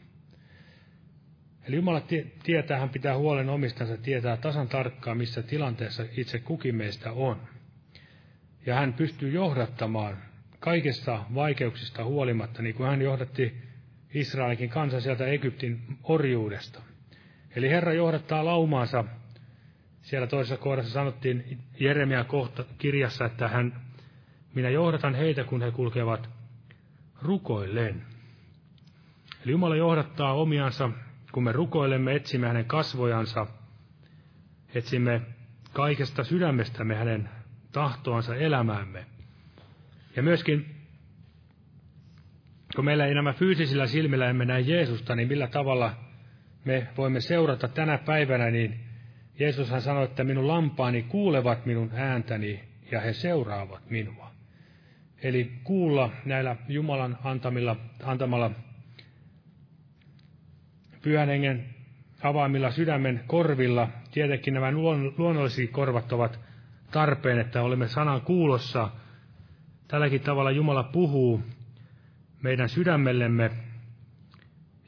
Eli 1.68 1.76
Jumala 1.76 2.02
tietää, 2.44 2.80
hän 2.80 2.90
pitää 2.90 3.18
huolen 3.18 3.50
omistansa, 3.50 3.98
tietää 3.98 4.38
tasan 4.38 4.68
tarkkaan, 4.68 5.18
missä 5.18 5.44
tilanteessa 5.44 6.04
itse 6.18 6.40
kukin 6.40 6.76
meistä 6.76 7.12
on. 7.12 7.42
Ja 8.66 8.76
hän 8.76 8.94
pystyy 8.94 9.30
johdattamaan 9.30 10.18
kaikista 10.60 11.26
vaikeuksista 11.36 12.04
huolimatta, 12.04 12.62
niin 12.62 12.76
kuin 12.76 12.90
hän 12.90 13.02
johdatti 13.02 13.56
Israelikin 14.14 14.70
kansa 14.70 15.02
sieltä 15.02 15.26
Egyptin 15.26 15.82
orjuudesta. 16.04 16.82
Eli 17.56 17.70
Herra 17.70 17.94
johdattaa 17.94 18.46
laumaansa. 18.46 19.06
Siellä 20.02 20.28
toisessa 20.28 20.58
kohdassa 20.58 20.92
sanottiin 20.92 21.60
Jeremia 21.80 22.24
kohta 22.24 22.66
kirjassa, 22.78 23.26
että 23.26 23.48
hän, 23.48 23.82
minä 24.54 24.70
johdatan 24.70 25.16
heitä, 25.16 25.44
kun 25.44 25.62
he 25.62 25.72
kulkevat 25.72 26.30
rukoillen. 27.22 28.02
Eli 29.44 29.52
Jumala 29.52 29.76
johdattaa 29.76 30.34
omiansa, 30.34 30.90
kun 31.32 31.44
me 31.44 31.52
rukoilemme, 31.52 32.16
etsimme 32.16 32.48
hänen 32.48 32.66
kasvojansa, 32.66 33.48
etsimme 34.76 35.22
kaikesta 35.74 36.24
sydämestämme 36.24 36.96
hänen 36.96 37.30
tahtoansa 37.72 38.36
elämäämme. 38.36 39.06
Ja 40.16 40.24
myöskin, 40.24 40.76
kun 42.76 42.86
meillä 42.86 43.06
ei 43.06 43.14
nämä 43.14 43.34
fyysisillä 43.34 43.88
silmillä 43.88 44.30
emme 44.30 44.46
näe 44.46 44.60
Jeesusta, 44.60 45.16
niin 45.16 45.28
millä 45.28 45.48
tavalla 45.48 45.96
me 46.66 46.88
voimme 46.98 47.22
seurata 47.22 47.68
tänä 47.68 47.98
päivänä, 47.98 48.52
niin 48.52 48.80
Jeesushan 49.40 49.82
sanoi, 49.82 50.04
että 50.06 50.24
minun 50.24 50.48
lampaani 50.48 51.04
kuulevat 51.04 51.66
minun 51.66 51.92
ääntäni 51.94 52.64
ja 52.92 53.02
he 53.02 53.14
seuraavat 53.14 53.90
minua. 53.90 54.32
Eli 55.24 55.52
kuulla 55.64 56.12
näillä 56.26 56.56
Jumalan 56.68 57.18
antamilla, 57.24 57.76
antamalla 58.04 58.52
pyhän 61.02 61.28
hengen 61.28 61.66
avaamilla 62.24 62.72
sydämen 62.72 63.24
korvilla. 63.28 63.88
Tietenkin 64.12 64.54
nämä 64.54 64.72
luonnolliset 65.18 65.72
korvat 65.72 66.14
ovat 66.14 66.40
tarpeen, 66.92 67.40
että 67.40 67.62
olemme 67.62 67.88
sanan 67.88 68.22
kuulossa. 68.22 68.90
Tälläkin 69.88 70.22
tavalla 70.22 70.52
Jumala 70.52 70.84
puhuu 70.84 71.42
meidän 72.42 72.70
sydämellemme, 72.70 73.52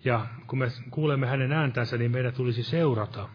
ja 0.06 0.28
kun 0.47 0.60
me 0.60 0.67
kuulemme 0.89 1.28
hänen 1.28 1.52
ääntänsä, 1.52 1.97
niin 1.97 2.12
meidän 2.12 2.34
tulisi 2.34 2.63
seurata. 2.63 3.30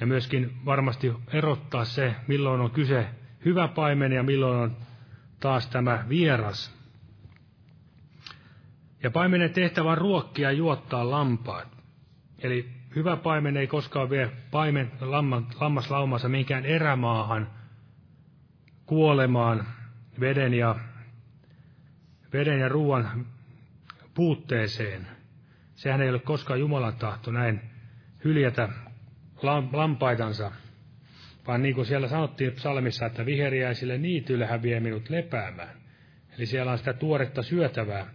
Ja 0.00 0.06
myöskin 0.06 0.52
varmasti 0.64 1.12
erottaa 1.32 1.84
se, 1.84 2.14
milloin 2.26 2.60
on 2.60 2.70
kyse 2.70 3.06
hyvä 3.44 3.68
paimen 3.68 4.12
ja 4.12 4.22
milloin 4.22 4.58
on 4.58 4.76
taas 5.40 5.66
tämä 5.66 6.04
vieras. 6.08 6.82
Ja 9.02 9.10
paimenen 9.10 9.52
tehtävä 9.52 9.90
on 9.90 9.98
ruokkia 9.98 10.50
ja 10.50 10.56
juottaa 10.56 11.10
lampaat. 11.10 11.81
Eli 12.42 12.68
hyvä 12.96 13.16
paimen 13.16 13.56
ei 13.56 13.66
koskaan 13.66 14.10
vie 14.10 14.30
paimen 14.50 14.92
lammaslaumansa 15.60 16.28
minkään 16.28 16.64
erämaahan 16.64 17.50
kuolemaan 18.86 19.66
veden 20.20 20.54
ja, 20.54 20.76
veden 22.32 22.60
ja 22.60 22.68
ruoan 22.68 23.26
puutteeseen. 24.14 25.06
Sehän 25.74 26.00
ei 26.00 26.10
ole 26.10 26.18
koskaan 26.18 26.60
Jumalan 26.60 26.96
tahto 26.96 27.30
näin 27.30 27.60
hyljätä 28.24 28.68
lampaitansa 29.72 30.52
vaan 31.46 31.62
niin 31.62 31.74
kuin 31.74 31.86
siellä 31.86 32.08
sanottiin 32.08 32.52
psalmissa, 32.52 33.06
että 33.06 33.26
viheriäisille 33.26 33.98
niityille 33.98 34.46
hän 34.46 34.62
vie 34.62 34.80
minut 34.80 35.10
lepäämään. 35.10 35.76
Eli 36.36 36.46
siellä 36.46 36.72
on 36.72 36.78
sitä 36.78 36.92
tuoretta 36.92 37.42
syötävää. 37.42 38.06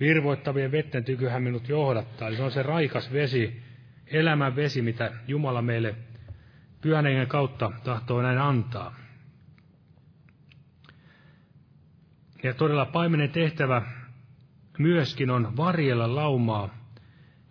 Virvoittavien 0.00 0.72
vetten 0.72 1.04
tykyhän 1.04 1.42
minut 1.42 1.68
johdattaa. 1.68 2.28
Eli 2.28 2.36
se 2.36 2.42
on 2.42 2.50
se 2.50 2.62
raikas 2.62 3.12
vesi, 3.12 3.62
elämän 4.06 4.56
vesi, 4.56 4.82
mitä 4.82 5.12
Jumala 5.28 5.62
meille 5.62 5.94
pyhän 6.80 7.04
kautta 7.28 7.72
tahtoo 7.84 8.22
näin 8.22 8.38
antaa. 8.38 8.94
Ja 12.42 12.54
todella 12.54 12.86
paimenen 12.86 13.30
tehtävä 13.30 13.82
myöskin 14.78 15.30
on 15.30 15.56
varjella 15.56 16.14
laumaa, 16.14 16.74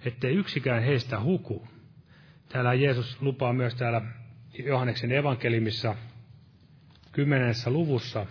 ettei 0.05 0.35
yksikään 0.35 0.83
heistä 0.83 1.19
huku. 1.19 1.67
Täällä 2.49 2.73
Jeesus 2.73 3.21
lupaa 3.21 3.53
myös 3.53 3.75
täällä 3.75 4.01
Johanneksen 4.65 5.11
evankelimissa 5.11 5.95
kymmenessä 7.11 7.69
luvussa. 7.69 8.25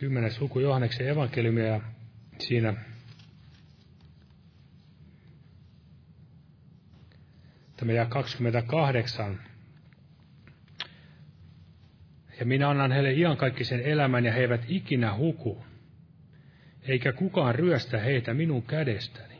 Kymmenes 0.00 0.40
luku 0.40 0.60
Johanneksen 0.60 1.08
evankeliumia 1.08 1.66
ja 1.66 1.80
siinä 2.38 2.74
tämä 7.76 7.92
jää 7.92 8.06
28. 8.06 9.40
Ja 12.38 12.46
minä 12.46 12.70
annan 12.70 12.92
heille 12.92 13.12
iankaikkisen 13.12 13.80
elämän 13.80 14.24
ja 14.24 14.32
he 14.32 14.40
eivät 14.40 14.64
ikinä 14.68 15.14
huku 15.14 15.64
eikä 16.82 17.12
kukaan 17.12 17.54
ryöstä 17.54 17.98
heitä 17.98 18.34
minun 18.34 18.62
kädestäni. 18.62 19.34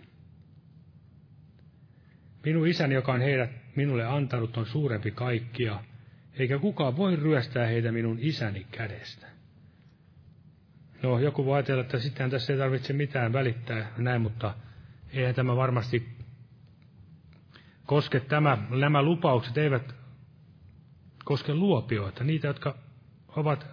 Minun 2.45 2.69
isäni, 2.69 2.95
joka 2.95 3.13
on 3.13 3.21
heidät 3.21 3.51
minulle 3.77 4.05
antanut, 4.07 4.57
on 4.57 4.67
suurempi 4.67 5.11
kaikkia, 5.11 5.85
eikä 6.39 6.59
kukaan 6.59 6.97
voi 6.97 7.17
ryöstää 7.17 7.67
heitä 7.67 7.93
minun 7.93 8.19
isäni 8.21 8.67
kädestä. 8.71 9.40
No, 11.03 11.19
joku 11.19 11.45
voi 11.45 11.55
ajatella, 11.57 11.81
että 11.81 11.99
sittenhän 11.99 12.31
tässä 12.31 12.53
ei 12.53 12.59
tarvitse 12.59 12.93
mitään 12.93 13.33
välittää 13.33 13.93
näin, 13.99 14.23
mutta 14.23 14.55
eihän 15.13 15.35
tämä 15.35 15.57
varmasti 15.57 16.09
koske 17.87 18.21
tämä, 18.21 18.59
nämä 18.71 19.03
lupaukset 19.03 19.59
eivät 19.59 19.95
koske 21.25 21.55
luopioita, 21.55 22.25
niitä, 22.25 22.47
jotka 22.47 22.75
ovat 23.37 23.67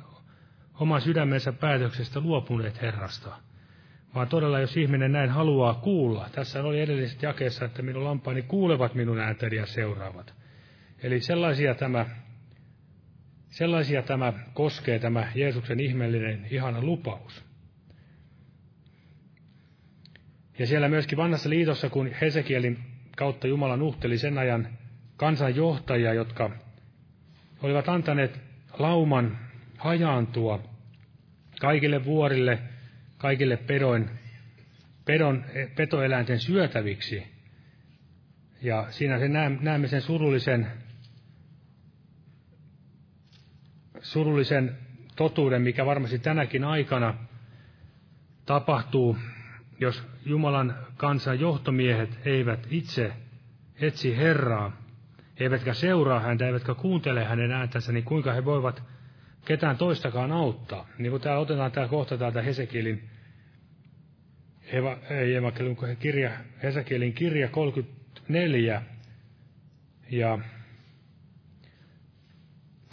oman 0.79 1.01
sydämensä 1.01 1.53
päätöksestä 1.53 2.19
luopuneet 2.19 2.81
Herrasta. 2.81 3.35
Vaan 4.15 4.27
todella, 4.27 4.59
jos 4.59 4.77
ihminen 4.77 5.11
näin 5.11 5.29
haluaa 5.29 5.73
kuulla, 5.73 6.29
tässä 6.31 6.63
oli 6.63 6.81
edelliset 6.81 7.23
jakeessa, 7.23 7.65
että 7.65 7.81
minun 7.81 8.03
lampaani 8.03 8.41
kuulevat 8.41 8.95
minun 8.95 9.19
ääntäni 9.19 9.55
ja 9.55 9.65
seuraavat. 9.65 10.33
Eli 11.03 11.19
sellaisia 11.19 11.75
tämä, 11.75 12.05
sellaisia 13.49 14.01
tämä 14.01 14.33
koskee 14.53 14.99
tämä 14.99 15.31
Jeesuksen 15.35 15.79
ihmeellinen, 15.79 16.47
ihana 16.51 16.81
lupaus. 16.81 17.43
Ja 20.59 20.67
siellä 20.67 20.89
myöskin 20.89 21.17
vanhassa 21.17 21.49
liitossa, 21.49 21.89
kun 21.89 22.11
Hesekielin 22.21 22.79
kautta 23.17 23.47
Jumala 23.47 23.77
nuhteli 23.77 24.17
sen 24.17 24.37
ajan 24.37 24.67
kansanjohtajia, 25.17 26.13
jotka 26.13 26.51
olivat 27.61 27.89
antaneet 27.89 28.39
lauman 28.79 29.37
hajaantua 29.77 30.63
kaikille 31.59 32.05
vuorille, 32.05 32.59
kaikille 33.17 33.57
pedoin, 33.57 34.09
pedon, 35.05 35.45
petoeläinten 35.75 36.39
syötäviksi. 36.39 37.23
Ja 38.61 38.87
siinä 38.89 39.19
se 39.19 39.27
näemme 39.61 39.87
sen 39.87 40.01
surullisen, 40.01 40.67
surullisen 44.01 44.77
totuuden, 45.15 45.61
mikä 45.61 45.85
varmasti 45.85 46.19
tänäkin 46.19 46.63
aikana 46.63 47.13
tapahtuu, 48.45 49.17
jos 49.79 50.03
Jumalan 50.25 50.75
kansan 50.97 51.39
johtomiehet 51.39 52.19
eivät 52.25 52.67
itse 52.69 53.13
etsi 53.81 54.17
Herraa, 54.17 54.81
eivätkä 55.39 55.73
seuraa 55.73 56.19
häntä, 56.19 56.47
eivätkä 56.47 56.73
kuuntele 56.73 57.23
hänen 57.23 57.51
ääntänsä, 57.51 57.91
niin 57.91 58.03
kuinka 58.03 58.33
he 58.33 58.45
voivat 58.45 58.83
ketään 59.45 59.77
toistakaan 59.77 60.31
auttaa. 60.31 60.87
Niin 60.97 61.11
kuin 61.11 61.21
täällä 61.21 61.41
otetaan 61.41 61.71
tämä 61.71 61.87
kohta 61.87 62.17
täältä 62.17 62.41
Hesekielin, 62.41 63.09
Eva, 64.65 64.97
ei 65.09 65.33
kirja, 65.99 66.31
Hesekielin 66.63 67.13
kirja 67.13 67.47
34, 67.47 68.81
ja 70.11 70.39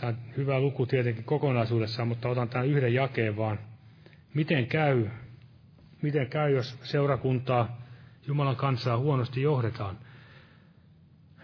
tämä 0.05 0.17
on 0.19 0.37
hyvä 0.37 0.61
luku 0.61 0.87
tietenkin 0.87 1.25
kokonaisuudessaan, 1.25 2.09
mutta 2.09 2.29
otan 2.29 2.49
tämän 2.49 2.69
yhden 2.69 2.95
jakeen 2.95 3.37
vaan. 3.37 3.59
Miten 4.35 4.67
käy, 4.67 5.07
miten 6.03 6.27
käy, 6.27 6.51
jos 6.55 6.79
seurakuntaa 6.83 7.79
Jumalan 8.27 8.57
kansaa 8.57 8.99
huonosti 8.99 9.43
johdetaan? 9.43 9.99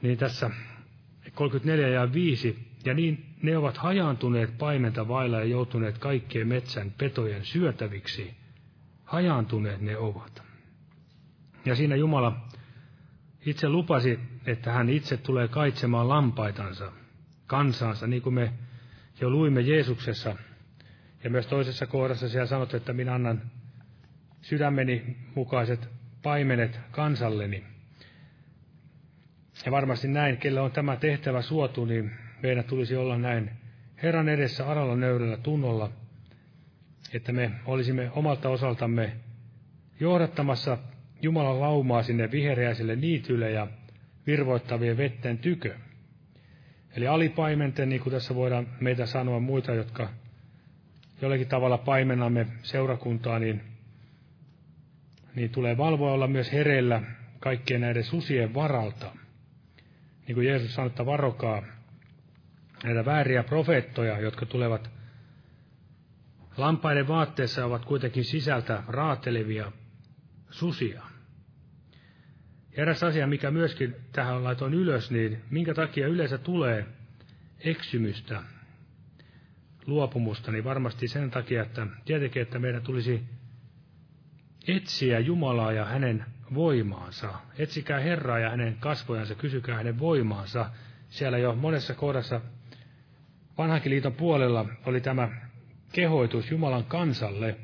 Niin 0.02 0.18
tässä 0.18 0.50
34 1.34 1.88
ja 1.88 2.12
5, 2.12 2.68
ja 2.84 2.94
niin 2.94 3.26
ne 3.42 3.56
ovat 3.56 3.76
hajaantuneet 3.76 4.58
paimenta 4.58 5.08
vailla 5.08 5.38
ja 5.38 5.44
joutuneet 5.44 5.98
kaikkien 5.98 6.48
metsän 6.48 6.92
petojen 6.98 7.44
syötäviksi. 7.44 8.34
Hajaantuneet 9.04 9.80
ne 9.80 9.96
ovat. 9.96 10.42
Ja 11.64 11.74
siinä 11.74 11.96
Jumala 11.96 12.48
itse 13.46 13.68
lupasi, 13.68 14.20
että 14.46 14.72
hän 14.72 14.88
itse 14.88 15.16
tulee 15.16 15.48
kaitsemaan 15.48 16.08
lampaitansa, 16.08 16.92
kansansa, 17.50 18.06
niin 18.06 18.22
kuin 18.22 18.34
me 18.34 18.52
jo 19.20 19.30
luimme 19.30 19.60
Jeesuksessa. 19.60 20.36
Ja 21.24 21.30
myös 21.30 21.46
toisessa 21.46 21.86
kohdassa 21.86 22.28
siellä 22.28 22.46
sanot, 22.46 22.74
että 22.74 22.92
minä 22.92 23.14
annan 23.14 23.42
sydämeni 24.42 25.16
mukaiset 25.34 25.88
paimenet 26.22 26.80
kansalleni. 26.90 27.64
Ja 29.66 29.72
varmasti 29.72 30.08
näin, 30.08 30.36
kelle 30.36 30.60
on 30.60 30.72
tämä 30.72 30.96
tehtävä 30.96 31.42
suotu, 31.42 31.84
niin 31.84 32.10
meidän 32.42 32.64
tulisi 32.64 32.96
olla 32.96 33.18
näin 33.18 33.50
Herran 34.02 34.28
edessä 34.28 34.66
aralla 34.66 34.96
nöyrällä 34.96 35.36
tunnolla, 35.36 35.90
että 37.12 37.32
me 37.32 37.50
olisimme 37.66 38.10
omalta 38.10 38.48
osaltamme 38.48 39.12
johdattamassa 40.00 40.78
Jumalan 41.22 41.60
laumaa 41.60 42.02
sinne 42.02 42.30
vihreäiselle 42.30 42.96
niitylle 42.96 43.50
ja 43.50 43.66
virvoittavien 44.26 44.96
vetten 44.96 45.38
tykö. 45.38 45.89
Eli 46.96 47.06
alipaimenten, 47.06 47.88
niin 47.88 48.00
kuin 48.00 48.12
tässä 48.12 48.34
voidaan 48.34 48.66
meitä 48.80 49.06
sanoa 49.06 49.40
muita, 49.40 49.74
jotka 49.74 50.08
jollakin 51.22 51.46
tavalla 51.46 51.78
paimenamme 51.78 52.46
seurakuntaa, 52.62 53.38
niin, 53.38 53.62
niin 55.34 55.50
tulee 55.50 55.76
valvoa 55.76 56.12
olla 56.12 56.26
myös 56.26 56.52
hereillä 56.52 57.02
kaikkien 57.40 57.80
näiden 57.80 58.04
susien 58.04 58.54
varalta. 58.54 59.12
Niin 60.26 60.34
kuin 60.34 60.46
Jeesus 60.46 60.74
sanoi, 60.74 60.86
että 60.86 61.06
varokaa 61.06 61.62
näitä 62.84 63.04
vääriä 63.04 63.42
profeettoja, 63.42 64.20
jotka 64.20 64.46
tulevat 64.46 64.90
lampaiden 66.56 67.08
vaatteessa 67.08 67.64
ovat 67.64 67.84
kuitenkin 67.84 68.24
sisältä 68.24 68.82
raatelevia 68.88 69.72
susia. 70.50 71.02
Eräs 72.72 73.02
asia, 73.02 73.26
mikä 73.26 73.50
myöskin 73.50 73.96
tähän 74.12 74.44
laitoin 74.44 74.74
ylös, 74.74 75.10
niin 75.10 75.42
minkä 75.50 75.74
takia 75.74 76.08
yleensä 76.08 76.38
tulee 76.38 76.86
eksymystä, 77.60 78.42
luopumusta, 79.86 80.52
niin 80.52 80.64
varmasti 80.64 81.08
sen 81.08 81.30
takia, 81.30 81.62
että 81.62 81.86
tietenkin, 82.04 82.42
että 82.42 82.58
meidän 82.58 82.82
tulisi 82.82 83.24
etsiä 84.68 85.18
Jumalaa 85.18 85.72
ja 85.72 85.84
hänen 85.84 86.24
voimaansa. 86.54 87.34
Etsikää 87.58 88.00
Herraa 88.00 88.38
ja 88.38 88.50
hänen 88.50 88.76
kasvojansa, 88.80 89.34
kysykää 89.34 89.76
hänen 89.76 89.98
voimaansa. 89.98 90.70
Siellä 91.08 91.38
jo 91.38 91.54
monessa 91.54 91.94
kohdassa 91.94 92.40
vanhankin 93.58 93.90
liiton 93.90 94.12
puolella 94.12 94.66
oli 94.86 95.00
tämä 95.00 95.28
kehoitus 95.92 96.50
Jumalan 96.50 96.84
kansalle. 96.84 97.56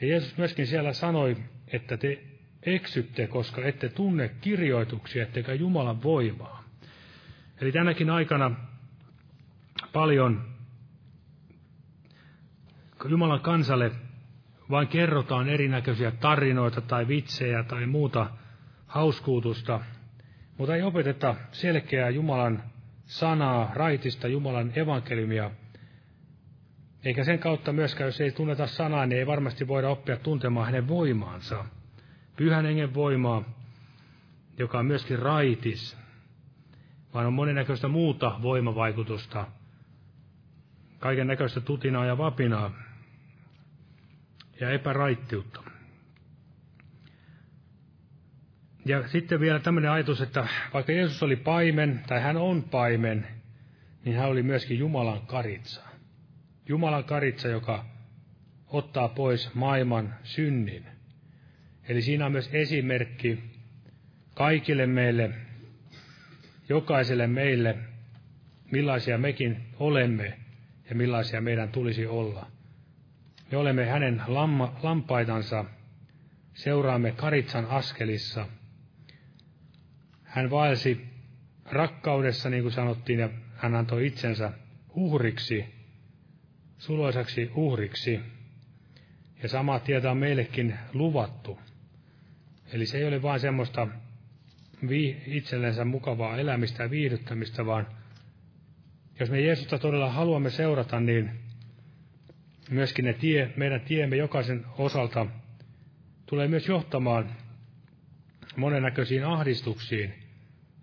Ja 0.00 0.06
Jeesus 0.06 0.36
myöskin 0.36 0.66
siellä 0.66 0.92
sanoi, 0.92 1.36
että 1.72 1.96
te 1.96 2.22
eksytte, 2.62 3.26
koska 3.26 3.62
ette 3.62 3.88
tunne 3.88 4.28
kirjoituksia, 4.40 5.22
ettekä 5.22 5.54
Jumalan 5.54 6.02
voimaa. 6.02 6.64
Eli 7.60 7.72
tänäkin 7.72 8.10
aikana 8.10 8.50
paljon 9.92 10.44
Jumalan 13.08 13.40
kansalle 13.40 13.90
vain 14.70 14.88
kerrotaan 14.88 15.48
erinäköisiä 15.48 16.10
tarinoita 16.10 16.80
tai 16.80 17.08
vitsejä 17.08 17.62
tai 17.62 17.86
muuta 17.86 18.30
hauskuutusta, 18.86 19.80
mutta 20.58 20.76
ei 20.76 20.82
opeteta 20.82 21.34
selkeää 21.52 22.10
Jumalan 22.10 22.62
sanaa, 23.04 23.70
raitista 23.74 24.28
Jumalan 24.28 24.72
evankeliumia. 24.74 25.50
Eikä 27.04 27.24
sen 27.24 27.38
kautta 27.38 27.72
myöskään, 27.72 28.08
jos 28.08 28.20
ei 28.20 28.30
tunneta 28.32 28.66
sanaa, 28.66 29.06
niin 29.06 29.18
ei 29.18 29.26
varmasti 29.26 29.68
voida 29.68 29.88
oppia 29.88 30.16
tuntemaan 30.16 30.66
hänen 30.66 30.88
voimaansa. 30.88 31.64
Pyhän 32.40 32.64
hengen 32.64 32.94
voimaa, 32.94 33.44
joka 34.58 34.78
on 34.78 34.86
myöskin 34.86 35.18
raitis, 35.18 35.96
vaan 37.14 37.26
on 37.26 37.32
monennäköistä 37.32 37.88
muuta 37.88 38.38
voimavaikutusta, 38.42 39.46
kaiken 40.98 41.26
näköistä 41.26 41.60
tutinaa 41.60 42.06
ja 42.06 42.18
vapinaa 42.18 42.72
ja 44.60 44.70
epäraittiutta. 44.70 45.62
Ja 48.84 49.08
sitten 49.08 49.40
vielä 49.40 49.58
tämmöinen 49.58 49.90
ajatus, 49.90 50.20
että 50.20 50.48
vaikka 50.74 50.92
Jeesus 50.92 51.22
oli 51.22 51.36
paimen, 51.36 52.04
tai 52.06 52.20
hän 52.20 52.36
on 52.36 52.62
paimen, 52.62 53.26
niin 54.04 54.16
hän 54.16 54.28
oli 54.28 54.42
myöskin 54.42 54.78
Jumalan 54.78 55.26
karitsa. 55.26 55.82
Jumalan 56.68 57.04
karitsa, 57.04 57.48
joka 57.48 57.84
ottaa 58.68 59.08
pois 59.08 59.54
maailman 59.54 60.14
synnin. 60.22 60.99
Eli 61.88 62.02
siinä 62.02 62.26
on 62.26 62.32
myös 62.32 62.50
esimerkki 62.52 63.38
kaikille 64.34 64.86
meille, 64.86 65.30
jokaiselle 66.68 67.26
meille, 67.26 67.78
millaisia 68.70 69.18
mekin 69.18 69.66
olemme 69.78 70.38
ja 70.90 70.94
millaisia 70.94 71.40
meidän 71.40 71.68
tulisi 71.68 72.06
olla. 72.06 72.46
Me 73.50 73.58
olemme 73.58 73.86
hänen 73.86 74.22
lamma, 74.26 74.78
lampaitansa, 74.82 75.64
seuraamme 76.54 77.12
karitsan 77.12 77.66
askelissa– 77.66 78.46
hän 80.30 80.50
vaelsi 80.50 81.06
rakkaudessa, 81.64 82.50
niin 82.50 82.62
kuin 82.62 82.72
sanottiin, 82.72 83.18
ja 83.18 83.28
hän 83.56 83.74
antoi 83.74 84.06
itsensä 84.06 84.52
uhriksi, 84.94 85.64
suloisaksi 86.78 87.50
uhriksi. 87.54 88.20
Ja 89.42 89.48
sama 89.48 89.80
tietä 89.80 90.10
on 90.10 90.16
meillekin 90.16 90.78
luvattu. 90.92 91.58
Eli 92.72 92.86
se 92.86 92.98
ei 92.98 93.08
ole 93.08 93.22
vain 93.22 93.40
semmoista 93.40 93.88
itsellensä 95.26 95.84
mukavaa 95.84 96.36
elämistä 96.36 96.82
ja 96.82 96.90
viihdyttämistä, 96.90 97.66
vaan 97.66 97.86
jos 99.20 99.30
me 99.30 99.40
Jeesusta 99.40 99.78
todella 99.78 100.10
haluamme 100.12 100.50
seurata, 100.50 101.00
niin 101.00 101.30
myöskin 102.70 103.04
ne 103.04 103.12
tie, 103.12 103.52
meidän 103.56 103.80
tiemme 103.80 104.16
jokaisen 104.16 104.66
osalta 104.78 105.26
tulee 106.26 106.48
myös 106.48 106.68
johtamaan 106.68 107.30
monennäköisiin 108.56 109.24
ahdistuksiin 109.24 110.14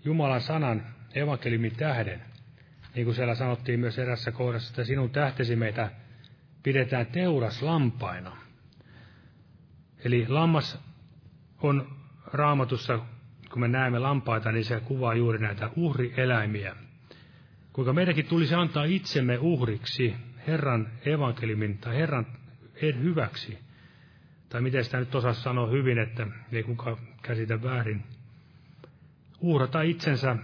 Jumalan 0.05 0.41
sanan 0.41 0.85
evankeliumin 1.15 1.75
tähden. 1.75 2.21
Niin 2.95 3.05
kuin 3.05 3.15
siellä 3.15 3.35
sanottiin 3.35 3.79
myös 3.79 3.99
erässä 3.99 4.31
kohdassa, 4.31 4.71
että 4.71 4.83
sinun 4.83 5.09
tähtesi 5.09 5.55
meitä 5.55 5.91
pidetään 6.63 7.05
teuras 7.05 7.61
lampaina. 7.61 8.37
Eli 10.05 10.25
lammas 10.27 10.79
on 11.61 11.87
raamatussa, 12.33 12.99
kun 13.51 13.61
me 13.61 13.67
näemme 13.67 13.99
lampaita, 13.99 14.51
niin 14.51 14.65
se 14.65 14.79
kuvaa 14.79 15.13
juuri 15.13 15.39
näitä 15.39 15.69
uhrieläimiä. 15.75 16.75
Kuinka 17.73 17.93
meidänkin 17.93 18.25
tulisi 18.25 18.55
antaa 18.55 18.83
itsemme 18.83 19.37
uhriksi 19.37 20.15
Herran 20.47 20.87
evankeliumin 21.05 21.77
tai 21.77 21.95
Herran 21.95 22.27
hyväksi. 22.81 23.59
Tai 24.49 24.61
miten 24.61 24.83
sitä 24.83 24.99
nyt 24.99 25.15
osaa 25.15 25.33
sanoa 25.33 25.67
hyvin, 25.67 25.97
että 25.97 26.27
ei 26.51 26.63
kukaan 26.63 26.97
käsitä 27.21 27.63
väärin. 27.63 28.03
Uhrata 29.41 29.81
itsensä 29.81 30.35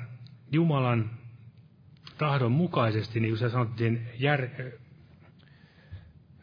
Jumalan 0.51 1.11
tahdon 2.17 2.51
mukaisesti, 2.51 3.19
niin 3.19 3.31
kuin 3.31 3.39
se 3.39 3.49
sanottiin, 3.49 4.07
jär, 4.19 4.47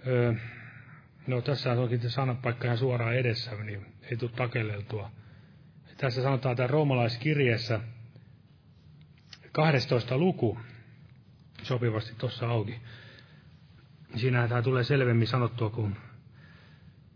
öö, 0.06 0.34
no 1.26 1.40
tässä 1.40 1.72
onkin 1.72 2.10
sanapaikka 2.10 2.64
ihan 2.64 2.78
suoraan 2.78 3.14
edessä, 3.14 3.50
niin 3.64 3.86
ei 4.10 4.16
tule 4.16 4.30
takelleltua. 4.36 5.10
Tässä 5.96 6.22
sanotaan 6.22 6.56
tämä 6.56 6.66
roomalaiskirjeessä 6.66 7.80
12 9.52 10.18
luku, 10.18 10.58
sopivasti 11.62 12.14
tuossa 12.18 12.48
auki. 12.48 12.80
Siinähän 14.16 14.48
tämä 14.48 14.62
tulee 14.62 14.84
selvemmin 14.84 15.26
sanottua 15.26 15.70
kuin 15.70 15.96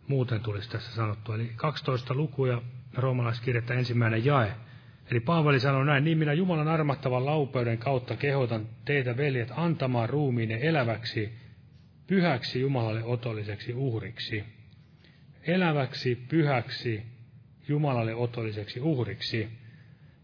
muuten 0.08 0.40
tulisi 0.40 0.70
tässä 0.70 0.92
sanottua. 0.92 1.34
Eli 1.34 1.52
12 1.56 2.14
luku 2.14 2.46
ja 2.46 2.62
roomalaiskirjettä 2.94 3.74
ensimmäinen 3.74 4.24
jae. 4.24 4.54
Eli 5.10 5.20
Paavali 5.20 5.60
sanoi 5.60 5.86
näin, 5.86 6.04
niin 6.04 6.18
minä 6.18 6.32
Jumalan 6.32 6.68
armattavan 6.68 7.26
laupeuden 7.26 7.78
kautta 7.78 8.16
kehotan 8.16 8.68
teitä 8.84 9.16
veljet 9.16 9.52
antamaan 9.56 10.08
ruumiinne 10.08 10.58
eläväksi, 10.62 11.38
pyhäksi 12.06 12.60
Jumalalle 12.60 13.04
otolliseksi 13.04 13.74
uhriksi. 13.74 14.53
Eläväksi, 15.46 16.16
pyhäksi, 16.28 17.02
Jumalalle 17.68 18.14
otolliseksi 18.14 18.80
uhriksi. 18.80 19.48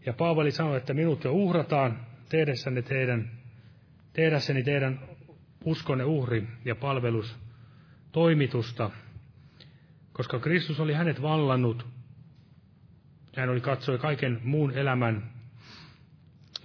Ja 0.05 0.13
Paavali 0.13 0.51
sanoi, 0.51 0.77
että 0.77 0.93
minut 0.93 1.23
jo 1.23 1.31
uhrataan 1.31 2.05
tehdessäni 2.29 2.81
teidän, 2.81 3.31
tehdessäni 4.13 4.63
teidän 4.63 4.99
uskonne 5.65 6.03
uhri 6.03 6.47
ja 6.65 6.75
palvelus 6.75 7.35
toimitusta, 8.11 8.91
koska 10.13 10.39
Kristus 10.39 10.79
oli 10.79 10.93
hänet 10.93 11.21
vallannut. 11.21 11.87
Hän 13.35 13.49
oli 13.49 13.61
katsoi 13.61 13.97
kaiken 13.97 14.39
muun 14.43 14.71
elämän, 14.71 15.31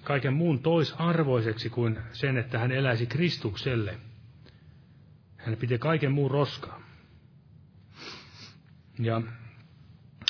kaiken 0.03 0.33
muun 0.33 0.59
toisarvoiseksi 0.59 1.71
kuin 1.71 1.99
sen, 2.12 2.37
että 2.37 2.59
hän 2.59 2.73
eläisi 2.73 3.07
Kristukselle. 3.07 3.99
Hän 5.37 5.57
piti 5.57 5.79
kaiken 5.79 6.12
muun 6.12 6.31
roskaa. 6.31 6.86
Ja 8.98 9.22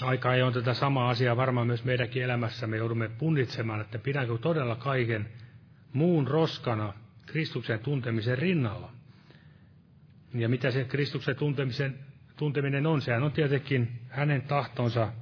aika 0.03 0.35
ei 0.35 0.43
on 0.43 0.53
tätä 0.53 0.75
samaa 0.75 1.11
asiaa 1.11 1.37
varmaan 1.37 1.67
myös 1.67 1.85
meidänkin 1.85 2.23
elämässä. 2.23 2.67
Me 2.67 2.77
joudumme 2.77 3.09
punnitsemaan, 3.09 3.81
että 3.81 3.99
pidänkö 3.99 4.39
todella 4.39 4.77
kaiken 4.77 5.29
muun 5.93 6.29
roskana 6.29 6.93
Kristuksen 7.27 7.79
tuntemisen 7.79 8.39
rinnalla. 8.39 8.93
Ja 10.35 10.49
mitä 10.49 10.71
se 10.71 10.85
Kristuksen 10.85 11.37
tuntemisen, 11.37 11.99
tunteminen 12.37 12.87
on? 12.87 13.03
Sehän 13.03 13.23
on 13.23 13.33
tietenkin 13.33 13.89
hänen 14.09 14.43
tahtonsa 14.43 15.13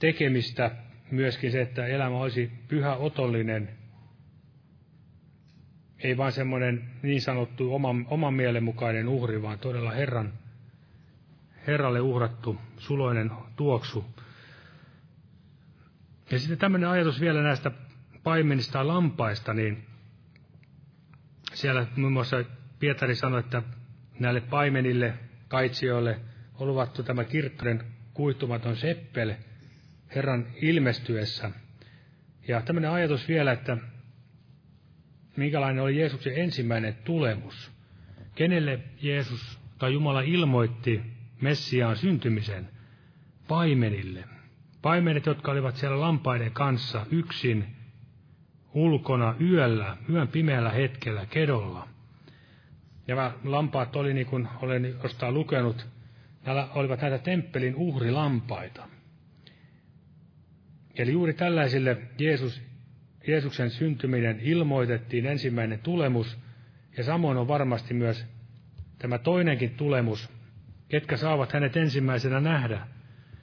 tekemistä, 0.00 0.70
myöskin 1.10 1.52
se, 1.52 1.60
että 1.60 1.86
elämä 1.86 2.16
olisi 2.16 2.50
pyhä 2.68 2.96
otollinen, 2.96 3.68
ei 5.98 6.16
vain 6.16 6.32
semmoinen 6.32 6.90
niin 7.02 7.20
sanottu 7.20 7.74
oman, 7.74 8.06
oman 8.10 8.34
mielen 8.34 8.64
mukainen 8.64 9.08
uhri, 9.08 9.42
vaan 9.42 9.58
todella 9.58 9.90
Herran 9.90 10.32
Herralle 11.70 12.00
uhrattu 12.00 12.60
suloinen 12.76 13.30
tuoksu. 13.56 14.04
Ja 16.30 16.38
sitten 16.38 16.58
tämmöinen 16.58 16.88
ajatus 16.88 17.20
vielä 17.20 17.42
näistä 17.42 17.70
paimenista 18.22 18.78
ja 18.78 18.86
lampaista, 18.86 19.54
niin 19.54 19.86
siellä 21.54 21.86
muun 21.96 22.12
muassa 22.12 22.44
Pietari 22.78 23.14
sanoi, 23.14 23.40
että 23.40 23.62
näille 24.18 24.40
paimenille, 24.40 25.14
kaitsioille 25.48 26.20
on 26.54 26.68
luvattu 26.68 27.02
tämä 27.02 27.24
kirkkoiden 27.24 27.84
kuihtumaton 28.14 28.76
seppel 28.76 29.34
Herran 30.14 30.46
ilmestyessä. 30.62 31.50
Ja 32.48 32.62
tämmöinen 32.62 32.90
ajatus 32.90 33.28
vielä, 33.28 33.52
että 33.52 33.76
minkälainen 35.36 35.82
oli 35.82 35.98
Jeesuksen 35.98 36.32
ensimmäinen 36.36 36.94
tulemus. 36.94 37.70
Kenelle 38.34 38.80
Jeesus 39.02 39.58
tai 39.78 39.92
Jumala 39.92 40.20
ilmoitti 40.20 41.19
Messiaan 41.40 41.96
syntymisen 41.96 42.68
paimenille. 43.48 44.24
Paimenet, 44.82 45.26
jotka 45.26 45.52
olivat 45.52 45.76
siellä 45.76 46.00
lampaiden 46.00 46.52
kanssa 46.52 47.06
yksin 47.10 47.64
ulkona 48.74 49.34
yöllä, 49.40 49.96
yön 50.10 50.28
pimeällä 50.28 50.70
hetkellä 50.70 51.26
kedolla. 51.26 51.88
Ja 53.08 53.14
nämä 53.14 53.32
lampaat 53.44 53.96
oli, 53.96 54.14
niin 54.14 54.26
kuin 54.26 54.48
olen 54.62 54.96
jostain 55.02 55.34
lukenut, 55.34 55.86
nämä 56.46 56.68
olivat 56.74 57.00
näitä 57.00 57.18
temppelin 57.18 57.74
uhrilampaita. 57.74 58.88
Eli 60.94 61.12
juuri 61.12 61.34
tällaisille 61.34 61.98
Jeesus, 62.18 62.62
Jeesuksen 63.26 63.70
syntyminen 63.70 64.40
ilmoitettiin 64.40 65.26
ensimmäinen 65.26 65.78
tulemus, 65.78 66.38
ja 66.96 67.04
samoin 67.04 67.38
on 67.38 67.48
varmasti 67.48 67.94
myös 67.94 68.26
tämä 68.98 69.18
toinenkin 69.18 69.70
tulemus, 69.70 70.39
ketkä 70.90 71.16
saavat 71.16 71.52
hänet 71.52 71.76
ensimmäisenä 71.76 72.40
nähdä, 72.40 72.86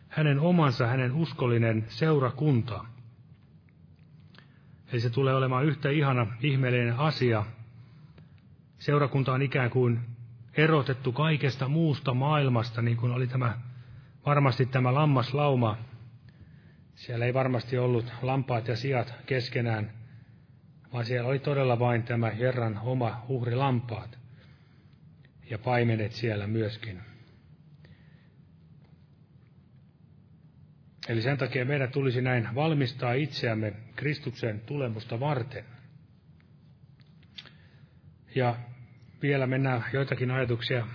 hänen 0.10 0.40
omansa, 0.40 0.88
hänen 0.88 1.12
uskollinen 1.12 1.86
seurakunta. 1.88 2.86
Eli 4.92 5.02
se 5.02 5.10
tulee 5.10 5.36
olemaan 5.36 5.66
yhtä 5.66 5.90
ihana, 5.90 6.28
ihmeellinen 6.42 6.98
asia. 6.98 7.46
Seurakunta 8.78 9.34
on 9.34 9.42
ikään 9.42 9.70
kuin 9.70 10.00
erotettu 10.54 11.12
kaikesta 11.12 11.68
muusta 11.68 12.14
maailmasta, 12.14 12.82
niin 12.82 12.98
kuin 12.98 13.12
oli 13.12 13.28
tämä, 13.28 13.58
varmasti 14.26 14.66
tämä 14.66 14.94
lammaslauma. 14.94 15.78
Siellä 16.96 17.26
ei 17.26 17.34
varmasti 17.34 17.78
ollut 17.78 18.14
lampaat 18.22 18.68
ja 18.68 18.76
sijat 18.76 19.14
keskenään, 19.26 19.92
vaan 20.94 21.06
siellä 21.06 21.30
oli 21.30 21.40
todella 21.40 21.80
vain 21.80 22.04
tämä 22.04 22.30
Herran 22.30 22.80
oma 22.84 23.26
uhrilampaat 23.28 24.20
ja 25.50 25.60
paimenet 25.60 26.12
siellä 26.12 26.48
myöskin. 26.48 27.07
Eli 31.08 31.22
sen 31.22 31.38
takia 31.38 31.66
meidän 31.66 31.92
tulisi 31.92 32.22
näin 32.22 32.50
valmistaa 32.56 33.14
itseämme 33.14 33.74
Kristuksen 33.96 34.60
tulemusta 34.60 35.20
varten. 35.20 35.66
Ja 38.36 38.56
vielä 39.22 39.48
mennään 39.48 39.86
joitakin 39.94 40.32
ajatuksia. 40.32 40.88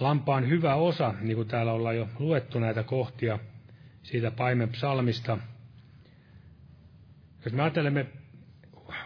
Lampaan 0.00 0.48
hyvä 0.48 0.74
osa, 0.74 1.14
niin 1.20 1.36
kuin 1.36 1.48
täällä 1.48 1.72
ollaan 1.72 1.96
jo 1.96 2.08
luettu 2.18 2.58
näitä 2.58 2.82
kohtia 2.82 3.38
siitä 4.02 4.30
paimen 4.30 4.68
psalmista. 4.68 5.38
Jos 7.44 7.52
me 7.54 7.62
ajattelemme 7.62 8.06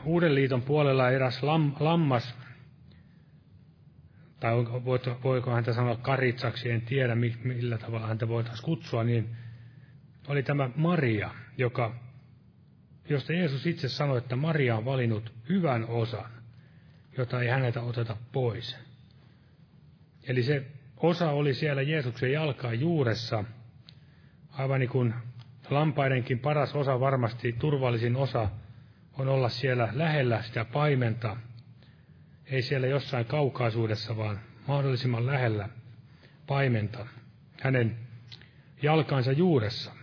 Uuden 0.04 0.34
liiton 0.34 0.62
puolella 0.62 1.10
eräs 1.10 1.42
lam, 1.42 1.72
lammas, 1.80 2.34
tai 4.40 4.52
voiko 5.24 5.50
häntä 5.50 5.72
sanoa 5.72 5.96
karitsaksi, 5.96 6.70
en 6.70 6.82
tiedä 6.82 7.14
millä 7.44 7.78
tavalla 7.78 8.06
häntä 8.06 8.28
voitaisiin 8.28 8.64
kutsua, 8.64 9.04
niin 9.04 9.36
oli 10.28 10.42
tämä 10.42 10.70
Maria, 10.76 11.30
joka, 11.56 11.94
josta 13.08 13.32
Jeesus 13.32 13.66
itse 13.66 13.88
sanoi, 13.88 14.18
että 14.18 14.36
Maria 14.36 14.76
on 14.76 14.84
valinnut 14.84 15.32
hyvän 15.48 15.84
osan, 15.84 16.30
jota 17.16 17.42
ei 17.42 17.48
häneltä 17.48 17.82
oteta 17.82 18.16
pois. 18.32 18.76
Eli 20.22 20.42
se 20.42 20.66
osa 20.96 21.30
oli 21.30 21.54
siellä 21.54 21.82
Jeesuksen 21.82 22.32
jalkaan 22.32 22.80
juuressa, 22.80 23.44
aivan 24.50 24.80
niin 24.80 24.90
kuin 24.90 25.14
lampaidenkin 25.70 26.38
paras 26.38 26.74
osa, 26.74 27.00
varmasti 27.00 27.52
turvallisin 27.52 28.16
osa, 28.16 28.48
on 29.18 29.28
olla 29.28 29.48
siellä 29.48 29.88
lähellä 29.92 30.42
sitä 30.42 30.64
paimenta, 30.64 31.36
ei 32.46 32.62
siellä 32.62 32.86
jossain 32.86 33.26
kaukaisuudessa, 33.26 34.16
vaan 34.16 34.40
mahdollisimman 34.68 35.26
lähellä 35.26 35.68
paimenta, 36.46 37.06
hänen 37.60 37.96
jalkansa 38.82 39.32
juuressa. 39.32 39.99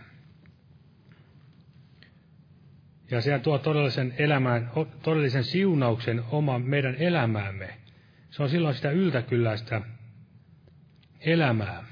Ja 3.10 3.20
se 3.20 3.38
tuo 3.38 3.58
todellisen 3.58 4.14
elämään, 4.18 4.70
todellisen 5.02 5.44
siunauksen 5.44 6.24
oma 6.30 6.58
meidän 6.58 6.94
elämäämme. 6.94 7.78
se 8.30 8.42
on 8.42 8.50
silloin 8.50 8.74
sitä 8.74 8.90
yltäkylläistä 8.90 9.80
elämää. 11.20 11.84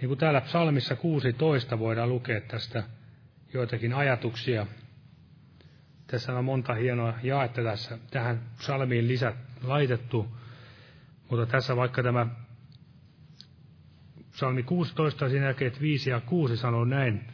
Niin 0.00 0.08
kuin 0.08 0.18
täällä 0.18 0.40
psalmissa 0.40 0.96
16 0.96 1.78
voidaan 1.78 2.08
lukea 2.08 2.40
tästä 2.40 2.82
joitakin 3.54 3.94
ajatuksia. 3.94 4.66
Tässä 6.06 6.38
on 6.38 6.44
monta 6.44 6.74
hienoa 6.74 7.14
jaetta 7.22 7.62
tässä 7.62 7.98
tähän 8.10 8.42
psalmiin 8.58 9.08
lisät 9.08 9.36
laitettu. 9.62 10.36
Mutta 11.30 11.46
tässä 11.46 11.76
vaikka 11.76 12.02
tämä 12.02 12.26
psalmi 14.30 14.62
16, 14.62 15.28
siinä 15.28 15.46
jakeet 15.46 15.80
5 15.80 16.10
ja 16.10 16.20
6 16.20 16.56
sanoo 16.56 16.84
näin, 16.84 17.33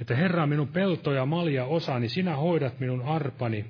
että 0.00 0.16
Herra 0.16 0.46
minun 0.46 0.68
pelto 0.68 1.12
ja 1.12 1.26
malja 1.26 1.64
osani, 1.64 2.08
sinä 2.08 2.36
hoidat 2.36 2.80
minun 2.80 3.02
arpani. 3.02 3.64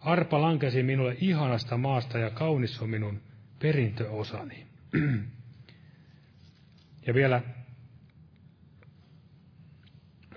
Arpa 0.00 0.40
lankesi 0.40 0.82
minulle 0.82 1.16
ihanasta 1.20 1.76
maasta 1.76 2.18
ja 2.18 2.30
kaunis 2.30 2.82
on 2.82 2.90
minun 2.90 3.20
perintöosani. 3.58 4.66
ja 7.06 7.14
vielä, 7.14 7.42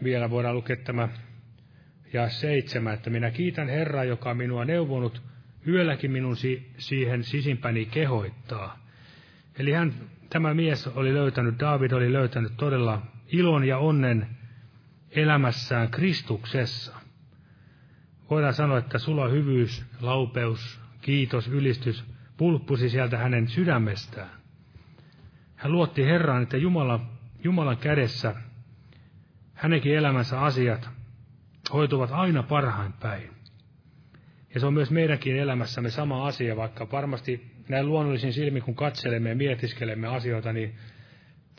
vielä 0.03 0.29
voidaan 0.29 0.55
lukea 0.55 0.75
tämä 0.75 1.09
ja 2.13 2.29
seitsemän, 2.29 2.93
että 2.93 3.09
minä 3.09 3.31
kiitän 3.31 3.69
Herraa, 3.69 4.03
joka 4.03 4.29
on 4.29 4.37
minua 4.37 4.65
neuvonut, 4.65 5.21
yölläkin 5.67 6.11
minun 6.11 6.37
si- 6.37 6.71
siihen 6.77 7.23
sisimpäni 7.23 7.85
kehoittaa. 7.85 8.87
Eli 9.59 9.71
hän, 9.71 9.93
tämä 10.29 10.53
mies 10.53 10.87
oli 10.87 11.13
löytänyt, 11.13 11.59
David 11.59 11.91
oli 11.91 12.13
löytänyt 12.13 12.53
todella 12.57 13.01
ilon 13.31 13.63
ja 13.67 13.77
onnen 13.77 14.27
elämässään 15.11 15.89
Kristuksessa. 15.89 16.95
Voidaan 18.29 18.53
sanoa, 18.53 18.77
että 18.77 18.99
sulla 18.99 19.27
hyvyys, 19.27 19.85
laupeus, 20.01 20.79
kiitos, 21.01 21.47
ylistys 21.47 22.03
pulppusi 22.37 22.89
sieltä 22.89 23.17
hänen 23.17 23.47
sydämestään. 23.47 24.29
Hän 25.55 25.71
luotti 25.71 26.05
Herraan, 26.05 26.43
että 26.43 26.57
Jumala, 26.57 26.99
Jumalan 27.43 27.77
kädessä 27.77 28.35
hänenkin 29.53 29.95
elämänsä 29.95 30.41
asiat 30.41 30.89
hoituvat 31.73 32.11
aina 32.11 32.43
parhain 32.43 32.93
päin. 32.93 33.29
Ja 34.53 34.59
se 34.59 34.65
on 34.65 34.73
myös 34.73 34.91
meidänkin 34.91 35.37
elämässämme 35.37 35.89
sama 35.89 36.27
asia, 36.27 36.55
vaikka 36.55 36.91
varmasti 36.91 37.51
näin 37.69 37.87
luonnollisin 37.87 38.33
silmin, 38.33 38.63
kun 38.63 38.75
katselemme 38.75 39.29
ja 39.29 39.35
mietiskelemme 39.35 40.07
asioita, 40.07 40.53
niin 40.53 40.75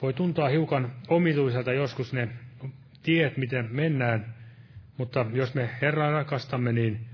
voi 0.03 0.13
tuntua 0.13 0.49
hiukan 0.49 0.93
omituiselta 1.09 1.73
joskus 1.73 2.13
ne 2.13 2.29
tiet, 3.03 3.37
miten 3.37 3.69
mennään, 3.71 4.35
mutta 4.97 5.27
jos 5.33 5.55
me 5.55 5.71
Herraa 5.83 6.11
rakastamme, 6.11 6.73
niin 6.73 7.07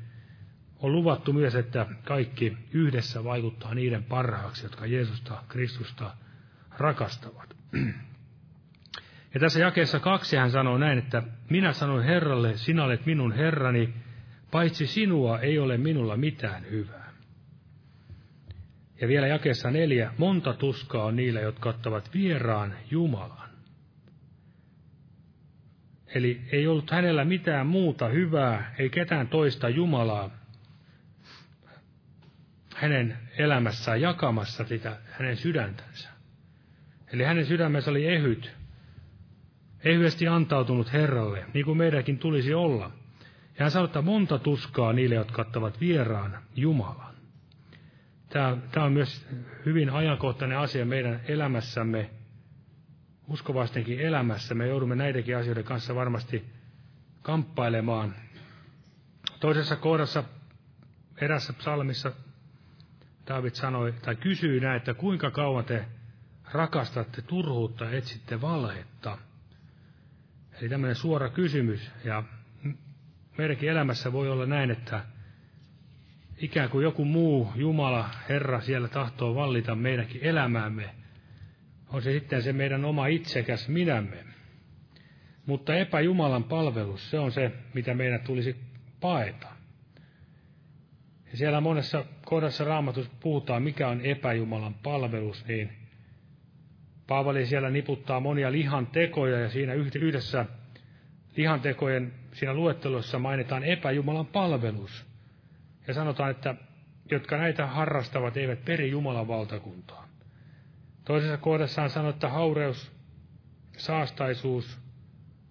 on 0.78 0.92
luvattu 0.92 1.32
myös, 1.32 1.54
että 1.54 1.86
kaikki 2.04 2.56
yhdessä 2.72 3.24
vaikuttaa 3.24 3.74
niiden 3.74 4.04
parhaaksi, 4.04 4.64
jotka 4.64 4.86
Jeesusta, 4.86 5.42
Kristusta 5.48 6.16
rakastavat. 6.78 7.56
Ja 9.34 9.40
tässä 9.40 9.60
jakeessa 9.60 10.00
kaksi 10.00 10.36
hän 10.36 10.50
sanoo 10.50 10.78
näin, 10.78 10.98
että 10.98 11.22
minä 11.50 11.72
sanoin 11.72 12.04
Herralle, 12.04 12.56
sinä 12.56 12.84
olet 12.84 13.06
minun 13.06 13.32
Herrani, 13.32 13.94
paitsi 14.50 14.86
sinua 14.86 15.40
ei 15.40 15.58
ole 15.58 15.78
minulla 15.78 16.16
mitään 16.16 16.70
hyvää. 16.70 17.12
Ja 19.00 19.08
vielä 19.08 19.26
jakeessa 19.26 19.70
neljä, 19.70 20.12
monta 20.18 20.52
tuskaa 20.52 21.04
on 21.04 21.16
niillä, 21.16 21.40
jotka 21.40 21.68
ottavat 21.68 22.14
vieraan 22.14 22.74
Jumalan. 22.90 23.43
Eli 26.14 26.40
ei 26.52 26.66
ollut 26.66 26.90
hänellä 26.90 27.24
mitään 27.24 27.66
muuta 27.66 28.08
hyvää, 28.08 28.74
ei 28.78 28.90
ketään 28.90 29.28
toista 29.28 29.68
Jumalaa 29.68 30.30
hänen 32.74 33.18
elämässään 33.38 34.00
jakamassa 34.00 34.64
sitä 34.64 34.96
hänen 35.10 35.36
sydäntänsä. 35.36 36.08
Eli 37.12 37.24
hänen 37.24 37.46
sydämensä 37.46 37.90
oli 37.90 38.06
ehyt, 38.06 38.52
ehyesti 39.84 40.28
antautunut 40.28 40.92
Herralle, 40.92 41.44
niin 41.54 41.64
kuin 41.64 41.78
meidänkin 41.78 42.18
tulisi 42.18 42.54
olla. 42.54 42.90
Ja 43.58 43.64
hän 43.64 43.70
sanoo, 43.70 43.86
että 43.86 44.02
monta 44.02 44.38
tuskaa 44.38 44.92
niille, 44.92 45.14
jotka 45.14 45.42
ottavat 45.42 45.80
vieraan 45.80 46.38
Jumalan. 46.56 47.14
Tämä, 48.28 48.56
tämä 48.72 48.86
on 48.86 48.92
myös 48.92 49.26
hyvin 49.66 49.90
ajankohtainen 49.90 50.58
asia 50.58 50.84
meidän 50.84 51.20
elämässämme, 51.28 52.10
uskovaistenkin 53.28 54.00
elämässä. 54.00 54.54
Me 54.54 54.66
joudumme 54.66 54.94
näidenkin 54.94 55.36
asioiden 55.36 55.64
kanssa 55.64 55.94
varmasti 55.94 56.44
kamppailemaan. 57.22 58.14
Toisessa 59.40 59.76
kohdassa, 59.76 60.24
erässä 61.20 61.52
psalmissa, 61.52 62.12
David 63.26 63.50
sanoi, 63.54 63.92
tai 63.92 64.16
kysyi 64.16 64.60
näin, 64.60 64.76
että 64.76 64.94
kuinka 64.94 65.30
kauan 65.30 65.64
te 65.64 65.84
rakastatte 66.52 67.22
turhuutta, 67.22 67.90
etsitte 67.90 68.40
valhetta. 68.40 69.18
Eli 70.60 70.68
tämmöinen 70.68 70.96
suora 70.96 71.28
kysymys, 71.28 71.90
ja 72.04 72.22
meidänkin 73.38 73.68
elämässä 73.68 74.12
voi 74.12 74.30
olla 74.30 74.46
näin, 74.46 74.70
että 74.70 75.04
ikään 76.36 76.70
kuin 76.70 76.82
joku 76.82 77.04
muu 77.04 77.52
Jumala, 77.54 78.10
Herra 78.28 78.60
siellä 78.60 78.88
tahtoo 78.88 79.34
vallita 79.34 79.74
meidänkin 79.74 80.24
elämäämme. 80.24 81.03
On 81.94 82.02
se 82.02 82.12
sitten 82.12 82.42
se 82.42 82.52
meidän 82.52 82.84
oma 82.84 83.06
itsekäs 83.06 83.68
minämme. 83.68 84.24
Mutta 85.46 85.74
epäjumalan 85.74 86.44
palvelus, 86.44 87.10
se 87.10 87.18
on 87.18 87.32
se, 87.32 87.52
mitä 87.74 87.94
meidän 87.94 88.20
tulisi 88.20 88.56
paeta. 89.00 89.48
Ja 91.30 91.36
siellä 91.36 91.60
monessa 91.60 92.04
kohdassa 92.24 92.64
raamatussa 92.64 93.12
puhutaan, 93.20 93.62
mikä 93.62 93.88
on 93.88 94.00
epäjumalan 94.00 94.74
palvelus, 94.74 95.46
niin 95.46 95.72
Paavali 97.06 97.46
siellä 97.46 97.70
niputtaa 97.70 98.20
monia 98.20 98.52
lihan 98.52 98.86
tekoja 98.86 99.38
ja 99.38 99.48
siinä 99.50 99.74
yhdessä 99.74 100.46
lihantekojen 101.36 102.12
siinä 102.32 102.54
luettelossa 102.54 103.18
mainitaan 103.18 103.64
epäjumalan 103.64 104.26
palvelus. 104.26 105.06
Ja 105.86 105.94
sanotaan, 105.94 106.30
että 106.30 106.54
jotka 107.10 107.36
näitä 107.36 107.66
harrastavat, 107.66 108.36
eivät 108.36 108.64
peri 108.64 108.90
Jumalan 108.90 109.28
valtakuntaa. 109.28 110.03
Toisessa 111.04 111.36
kohdassa 111.36 111.82
on 111.82 111.90
sanottu, 111.90 112.16
että 112.16 112.28
haureus, 112.28 112.92
saastaisuus, 113.76 114.78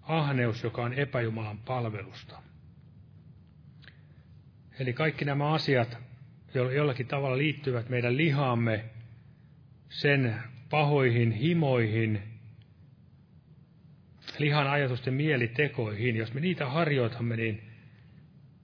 ahneus, 0.02 0.62
joka 0.62 0.82
on 0.82 0.92
epäjumalan 0.92 1.58
palvelusta. 1.58 2.42
Eli 4.78 4.92
kaikki 4.92 5.24
nämä 5.24 5.52
asiat 5.52 5.98
jollakin 6.54 7.06
tavalla 7.06 7.38
liittyvät 7.38 7.88
meidän 7.88 8.16
lihaamme, 8.16 8.84
sen 9.88 10.42
pahoihin 10.70 11.32
himoihin, 11.32 12.22
lihan 14.38 14.66
ajatusten 14.66 15.14
mielitekoihin. 15.14 16.16
Jos 16.16 16.34
me 16.34 16.40
niitä 16.40 16.66
harjoitamme, 16.66 17.36
niin 17.36 17.70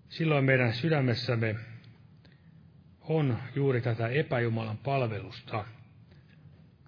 silloin 0.09 0.45
meidän 0.45 0.73
sydämessämme 0.73 1.57
on 3.01 3.39
juuri 3.55 3.81
tätä 3.81 4.09
epäjumalan 4.09 4.79
palvelusta. 4.79 5.65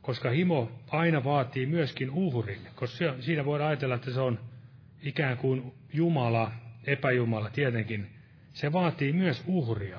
Koska 0.03 0.30
himo 0.30 0.70
aina 0.90 1.24
vaatii 1.24 1.66
myöskin 1.66 2.11
uhrin, 2.11 2.61
koska 2.74 3.14
siinä 3.20 3.44
voidaan 3.44 3.70
ajatella, 3.70 3.94
että 3.94 4.11
se 4.11 4.20
on 4.20 4.38
ikään 5.03 5.36
kuin 5.36 5.72
Jumala, 5.92 6.53
epäjumala 6.86 7.50
tietenkin. 7.50 8.11
Se 8.53 8.72
vaatii 8.72 9.12
myös 9.12 9.44
uhria. 9.46 9.98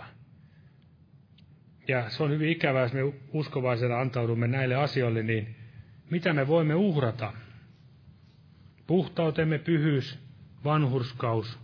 Ja 1.88 2.10
se 2.10 2.24
on 2.24 2.32
hyvin 2.32 2.50
ikävää, 2.50 2.82
jos 2.82 2.94
me 2.94 3.00
uskovaisena 3.34 4.00
antaudumme 4.00 4.48
näille 4.48 4.76
asioille, 4.76 5.24
niin 5.24 5.56
mitä 6.10 6.34
me 6.34 6.48
voimme 6.48 6.76
uhrata? 6.76 7.34
Puhtautemme, 8.88 9.60
pyhyys, 9.60 10.20
vanhurskaus, 10.64 11.60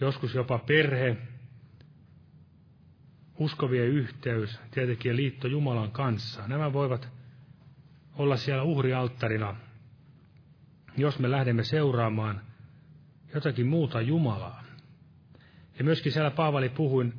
joskus 0.00 0.34
jopa 0.34 0.58
perhe, 0.58 1.16
uskovien 3.38 3.88
yhteys, 3.88 4.60
tietenkin 4.70 5.16
liitto 5.16 5.48
Jumalan 5.48 5.90
kanssa. 5.90 6.48
Nämä 6.48 6.72
voivat 6.72 7.08
olla 8.18 8.36
siellä 8.36 8.62
uhrialttarina, 8.62 9.56
jos 10.96 11.18
me 11.18 11.30
lähdemme 11.30 11.64
seuraamaan 11.64 12.40
jotakin 13.34 13.66
muuta 13.66 14.00
Jumalaa. 14.00 14.62
Ja 15.78 15.84
myöskin 15.84 16.12
siellä 16.12 16.30
Paavali 16.30 16.68
puhui 16.68 17.12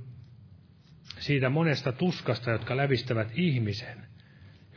siitä 1.20 1.50
monesta 1.50 1.92
tuskasta, 1.92 2.52
jotka 2.52 2.78
lävistävät 2.78 3.32
ihmisen, 3.36 3.98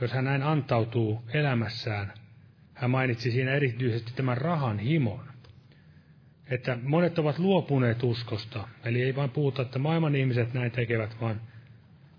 jos 0.00 0.12
hän 0.12 0.24
näin 0.24 0.42
antautuu 0.42 1.22
elämässään. 1.28 2.12
Hän 2.74 2.90
mainitsi 2.90 3.30
siinä 3.30 3.54
erityisesti 3.54 4.12
tämän 4.16 4.38
rahan 4.38 4.78
himon. 4.78 5.26
Että 6.46 6.78
monet 6.82 7.18
ovat 7.18 7.38
luopuneet 7.38 8.02
uskosta, 8.02 8.68
eli 8.84 9.02
ei 9.02 9.16
vain 9.16 9.30
puhuta, 9.30 9.62
että 9.62 9.78
maailman 9.78 10.16
ihmiset 10.16 10.54
näin 10.54 10.70
tekevät, 10.70 11.20
vaan 11.20 11.40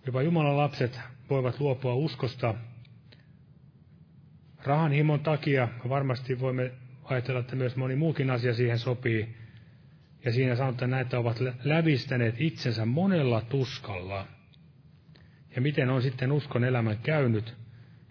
jopa 0.06 0.22
Jumalan 0.22 0.58
lapset 0.58 1.00
voivat 1.30 1.60
luopua 1.60 1.94
uskosta 1.94 2.56
rahan 4.68 4.92
himon 4.92 5.20
takia. 5.20 5.68
Varmasti 5.90 6.40
voimme 6.40 6.72
ajatella, 7.04 7.40
että 7.40 7.56
myös 7.56 7.76
moni 7.76 7.96
muukin 7.96 8.30
asia 8.30 8.54
siihen 8.54 8.80
sopii, 8.80 9.36
ja 10.26 10.32
siinä 10.32 10.56
sanotaan, 10.56 10.74
että 10.74 10.88
näitä 10.88 11.20
ovat 11.20 11.38
lävistäneet 11.64 12.36
itsensä 12.38 12.86
monella 12.86 13.42
tuskalla. 13.42 14.28
Ja 15.56 15.62
miten 15.62 15.90
on 15.90 16.02
sitten 16.02 16.32
uskon 16.32 16.64
elämän 16.64 16.98
käynyt, 16.98 17.56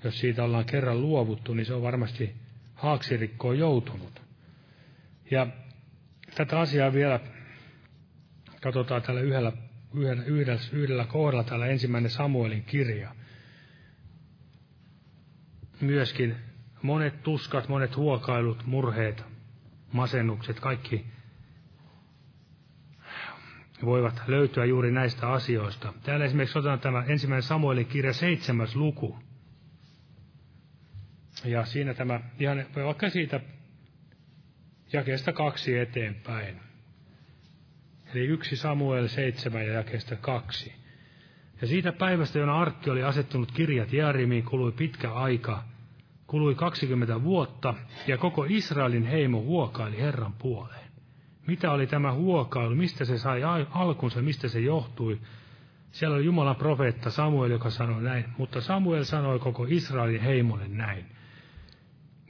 jos 0.05 0.21
siitä 0.21 0.45
ollaan 0.45 0.65
kerran 0.65 1.01
luovuttu, 1.01 1.55
niin 1.55 1.67
se 1.67 1.75
on 1.75 1.83
varmasti 1.83 2.35
haaksirikkoon 2.75 3.59
joutunut. 3.59 4.23
Ja 5.31 5.47
tätä 6.35 6.61
asiaa 6.61 6.93
vielä 6.93 7.21
katsotaan 8.61 9.03
tällä 9.03 9.21
yhdellä, 9.21 9.53
yhdellä, 9.95 10.59
yhdellä, 10.73 11.05
kohdalla 11.05 11.45
täällä 11.45 11.67
ensimmäinen 11.67 12.11
Samuelin 12.11 12.63
kirja. 12.63 13.15
Myöskin 15.81 16.37
monet 16.83 17.23
tuskat, 17.23 17.69
monet 17.69 17.97
huokailut, 17.97 18.67
murheet, 18.67 19.25
masennukset, 19.93 20.61
kaikki 20.61 21.07
voivat 23.85 24.23
löytyä 24.27 24.65
juuri 24.65 24.91
näistä 24.91 25.29
asioista. 25.29 25.93
Täällä 26.03 26.25
esimerkiksi 26.25 26.59
otetaan 26.59 26.81
tämä 26.81 27.05
ensimmäinen 27.09 27.43
Samuelin 27.43 27.87
kirja 27.87 28.13
seitsemäs 28.13 28.77
luku. 28.77 29.19
Ja 31.45 31.65
siinä 31.65 31.95
tämä, 31.95 32.21
ihan 32.39 32.65
vaikka 32.75 33.11
siitä 33.11 33.41
jakeesta 34.93 35.33
kaksi 35.33 35.79
eteenpäin. 35.79 36.61
Eli 38.15 38.27
yksi 38.27 38.57
Samuel 38.57 39.09
seitsemän 39.09 39.67
ja 39.67 39.73
jakeesta 39.73 40.17
kaksi. 40.17 40.86
Ja 41.61 41.67
siitä 41.67 41.93
päivästä, 41.93 42.39
jona 42.39 42.61
Arkki 42.61 42.91
oli 42.91 43.03
asettunut 43.03 43.53
kirjat 43.53 43.93
Jaarimiin, 43.93 44.45
kului 44.45 44.73
pitkä 44.73 45.13
aika, 45.13 45.63
kului 46.27 46.55
20 46.55 47.23
vuotta, 47.23 47.75
ja 48.07 48.19
koko 48.19 48.47
Israelin 48.49 49.07
heimo 49.07 49.41
huokaili 49.41 50.01
Herran 50.01 50.33
puoleen. 50.33 50.91
Mitä 51.47 51.73
oli 51.73 51.87
tämä 51.87 52.13
huokailu, 52.13 52.75
mistä 52.75 53.05
se 53.05 53.19
sai 53.19 53.43
alkunsa, 53.71 54.23
mistä 54.23 54.49
se 54.49 54.61
johtui? 54.61 55.21
Siellä 55.91 56.17
oli 56.17 56.25
Jumalan 56.25 56.57
profeetta 56.57 57.11
Samuel, 57.11 57.51
joka 57.51 57.71
sanoi 57.71 58.03
näin, 58.03 58.25
mutta 58.39 58.61
Samuel 58.61 59.05
sanoi 59.05 59.39
koko 59.39 59.67
Israelin 59.69 60.21
heimolle 60.21 60.69
näin. 60.69 61.05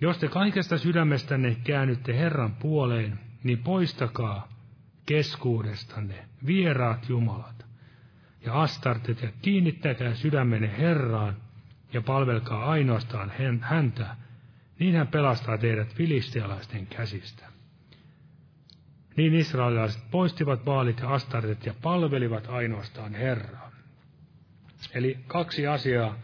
Jos 0.01 0.19
te 0.19 0.29
kaikesta 0.29 0.79
sydämestänne 0.79 1.57
käännytte 1.65 2.19
Herran 2.19 2.55
puoleen, 2.55 3.19
niin 3.45 3.59
poistakaa 3.59 4.49
keskuudestanne 5.07 6.29
vieraat 6.47 7.09
jumalat 7.09 7.66
ja 8.47 8.63
astartet 8.63 9.23
ja 9.23 9.29
kiinnittäkää 9.43 10.15
sydämenne 10.15 10.79
Herraan 10.79 11.37
ja 11.93 12.03
palvelkaa 12.03 12.71
ainoastaan 12.71 13.33
häntä, 13.61 14.17
niin 14.79 14.95
hän 14.95 15.09
pelastaa 15.09 15.59
teidät 15.59 15.95
filistealaisten 15.95 16.87
käsistä. 16.87 17.47
Niin 19.17 19.35
israelilaiset 19.35 20.11
poistivat 20.11 20.65
baalit 20.65 21.01
ja 21.01 21.09
astartet 21.09 21.67
ja 21.67 21.75
palvelivat 21.83 22.47
ainoastaan 22.49 23.15
Herraa. 23.15 23.71
Eli 24.95 25.19
kaksi 25.27 25.67
asiaa 25.67 26.19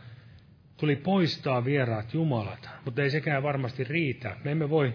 tuli 0.77 0.97
poistaa 0.97 1.65
vieraat 1.65 2.15
jumalat, 2.15 2.69
mutta 2.85 3.03
ei 3.03 3.11
sekään 3.11 3.43
varmasti 3.43 3.85
riitä. 3.85 4.37
Me 4.45 4.51
emme 4.51 4.71
voi, 4.71 4.95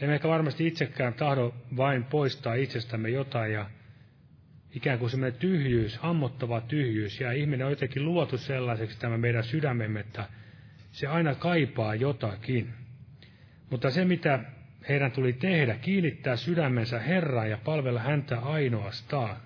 emme 0.00 0.14
ehkä 0.14 0.28
varmasti 0.28 0.66
itsekään 0.66 1.14
tahdo 1.14 1.54
vain 1.76 2.04
poistaa 2.04 2.54
itsestämme 2.54 3.10
jotain 3.10 3.52
ja 3.52 3.70
ikään 4.78 4.98
kuin 4.98 5.10
semmoinen 5.10 5.40
tyhjyys, 5.40 5.98
ammottava 6.02 6.60
tyhjyys, 6.60 7.20
ja 7.20 7.32
ihminen 7.32 7.66
on 7.66 7.72
jotenkin 7.72 8.04
luotu 8.04 8.38
sellaiseksi 8.38 8.98
tämä 8.98 9.18
meidän 9.18 9.44
sydämemme, 9.44 10.00
että 10.00 10.24
se 10.92 11.06
aina 11.06 11.34
kaipaa 11.34 11.94
jotakin. 11.94 12.68
Mutta 13.70 13.90
se, 13.90 14.04
mitä 14.04 14.40
heidän 14.88 15.12
tuli 15.12 15.32
tehdä, 15.32 15.74
kiinnittää 15.74 16.36
sydämensä 16.36 16.98
Herraan 16.98 17.50
ja 17.50 17.58
palvella 17.64 18.00
häntä 18.00 18.38
ainoastaan. 18.38 19.36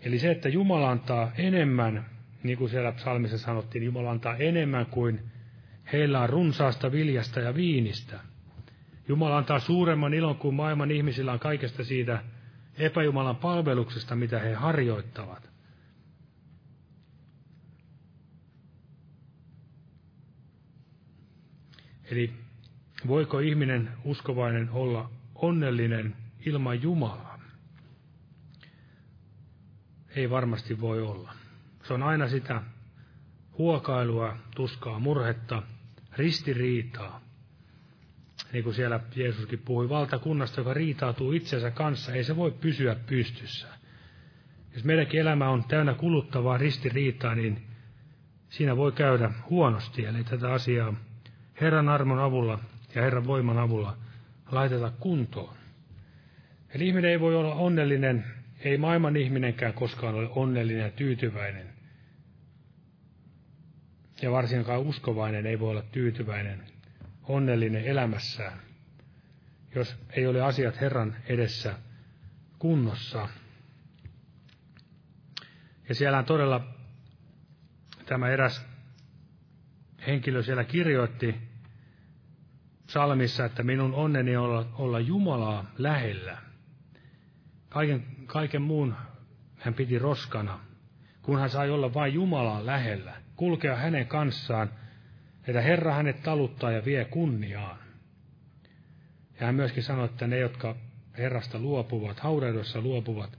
Eli 0.00 0.18
se, 0.18 0.30
että 0.30 0.48
Jumala 0.48 0.90
antaa 0.90 1.32
enemmän 1.38 2.06
niin 2.42 2.58
kuin 2.58 2.70
siellä 2.70 2.92
psalmissa 2.92 3.38
sanottiin, 3.38 3.84
Jumala 3.84 4.10
antaa 4.10 4.36
enemmän 4.36 4.86
kuin 4.86 5.20
heillä 5.92 6.20
on 6.20 6.28
runsaasta 6.28 6.92
viljasta 6.92 7.40
ja 7.40 7.54
viinistä. 7.54 8.20
Jumala 9.08 9.38
antaa 9.38 9.58
suuremman 9.58 10.14
ilon 10.14 10.36
kuin 10.36 10.54
maailman 10.54 10.90
ihmisillä 10.90 11.32
on 11.32 11.38
kaikesta 11.38 11.84
siitä 11.84 12.18
epäjumalan 12.78 13.36
palveluksesta, 13.36 14.16
mitä 14.16 14.38
he 14.40 14.54
harjoittavat. 14.54 15.50
Eli 22.10 22.34
voiko 23.06 23.38
ihminen 23.38 23.92
uskovainen 24.04 24.70
olla 24.70 25.10
onnellinen 25.34 26.16
ilman 26.46 26.82
Jumalaa? 26.82 27.38
Ei 30.08 30.30
varmasti 30.30 30.80
voi 30.80 31.02
olla. 31.02 31.34
Se 31.82 31.94
on 31.94 32.02
aina 32.02 32.28
sitä 32.28 32.62
huokailua, 33.58 34.36
tuskaa, 34.54 34.98
murhetta, 34.98 35.62
ristiriitaa. 36.12 37.27
Niin 38.52 38.64
kuin 38.64 38.74
siellä 38.74 39.00
Jeesuskin 39.16 39.58
puhui 39.58 39.88
valtakunnasta, 39.88 40.60
joka 40.60 40.74
riitautuu 40.74 41.32
itsensä 41.32 41.70
kanssa, 41.70 42.12
ei 42.12 42.24
se 42.24 42.36
voi 42.36 42.50
pysyä 42.50 42.96
pystyssä. 43.06 43.68
Jos 44.74 44.84
meidänkin 44.84 45.20
elämä 45.20 45.48
on 45.48 45.64
täynnä 45.64 45.94
kuluttavaa 45.94 46.58
ristiriitaa, 46.58 47.34
niin 47.34 47.62
siinä 48.48 48.76
voi 48.76 48.92
käydä 48.92 49.30
huonosti. 49.50 50.04
Eli 50.04 50.24
tätä 50.24 50.52
asiaa 50.52 50.94
Herran 51.60 51.88
armon 51.88 52.18
avulla 52.18 52.58
ja 52.94 53.02
Herran 53.02 53.26
voiman 53.26 53.58
avulla 53.58 53.96
laiteta 54.50 54.92
kuntoon. 55.00 55.54
Eli 56.74 56.88
ihminen 56.88 57.10
ei 57.10 57.20
voi 57.20 57.36
olla 57.36 57.54
onnellinen, 57.54 58.24
ei 58.60 58.78
maailman 58.78 59.16
ihminenkään 59.16 59.72
koskaan 59.72 60.14
ole 60.14 60.28
onnellinen 60.30 60.82
ja 60.82 60.90
tyytyväinen. 60.90 61.66
Ja 64.22 64.30
varsinkaan 64.30 64.80
uskovainen 64.80 65.46
ei 65.46 65.60
voi 65.60 65.70
olla 65.70 65.82
tyytyväinen, 65.82 66.62
onnellinen 67.28 67.84
elämässään, 67.84 68.60
jos 69.74 69.96
ei 70.10 70.26
ole 70.26 70.42
asiat 70.42 70.80
Herran 70.80 71.16
edessä 71.26 71.74
kunnossa. 72.58 73.28
Ja 75.88 75.94
siellä 75.94 76.18
on 76.18 76.24
todella 76.24 76.74
tämä 78.06 78.28
eräs 78.28 78.66
henkilö 80.06 80.42
siellä 80.42 80.64
kirjoitti 80.64 81.34
psalmissa, 82.86 83.44
että 83.44 83.62
minun 83.62 83.94
onneni 83.94 84.36
olla, 84.36 84.66
olla 84.72 85.00
Jumalaa 85.00 85.70
lähellä. 85.78 86.38
Kaiken, 87.68 88.06
kaiken 88.26 88.62
muun 88.62 88.94
hän 89.56 89.74
piti 89.74 89.98
roskana, 89.98 90.60
kun 91.22 91.38
hän 91.38 91.50
sai 91.50 91.70
olla 91.70 91.94
vain 91.94 92.14
Jumalaa 92.14 92.66
lähellä 92.66 93.28
kulkea 93.38 93.76
hänen 93.76 94.06
kanssaan, 94.06 94.70
että 95.48 95.60
Herra 95.60 95.94
hänet 95.94 96.22
taluttaa 96.22 96.72
ja 96.72 96.84
vie 96.84 97.04
kunniaan. 97.04 97.78
Ja 99.40 99.46
hän 99.46 99.54
myöskin 99.54 99.82
sanoi, 99.82 100.04
että 100.04 100.26
ne, 100.26 100.38
jotka 100.38 100.76
Herrasta 101.18 101.58
luopuvat, 101.58 102.20
haudaidossa 102.20 102.80
luopuvat, 102.80 103.38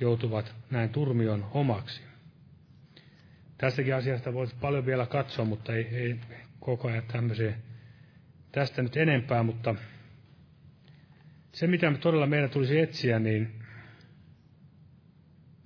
joutuvat 0.00 0.54
näin 0.70 0.90
turmion 0.90 1.50
omaksi. 1.54 2.02
Tästäkin 3.58 3.94
asiasta 3.94 4.34
voisi 4.34 4.54
paljon 4.60 4.86
vielä 4.86 5.06
katsoa, 5.06 5.44
mutta 5.44 5.74
ei, 5.74 5.88
ei 5.92 6.20
koko 6.60 6.88
ajan 6.88 7.02
tämmöisiä 7.12 7.54
tästä 8.52 8.82
nyt 8.82 8.96
enempää, 8.96 9.42
mutta 9.42 9.74
se, 11.52 11.66
mitä 11.66 11.90
me 11.90 11.98
todella 11.98 12.26
meidän 12.26 12.50
tulisi 12.50 12.80
etsiä, 12.80 13.18
niin 13.18 13.62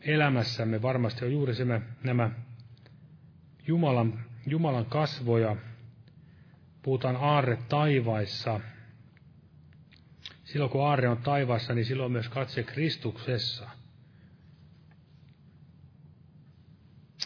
elämässämme 0.00 0.82
varmasti 0.82 1.24
on 1.24 1.32
juuri 1.32 1.54
se, 1.54 1.64
nämä 2.04 2.30
Jumalan, 3.66 4.24
Jumalan 4.46 4.86
kasvoja. 4.86 5.56
Puhutaan 6.82 7.16
aarre 7.16 7.58
taivaissa. 7.68 8.60
Silloin 10.44 10.70
kun 10.70 10.86
aarre 10.86 11.08
on 11.08 11.18
taivaassa, 11.18 11.74
niin 11.74 11.84
silloin 11.84 12.12
myös 12.12 12.28
katse 12.28 12.62
Kristuksessa. 12.62 13.68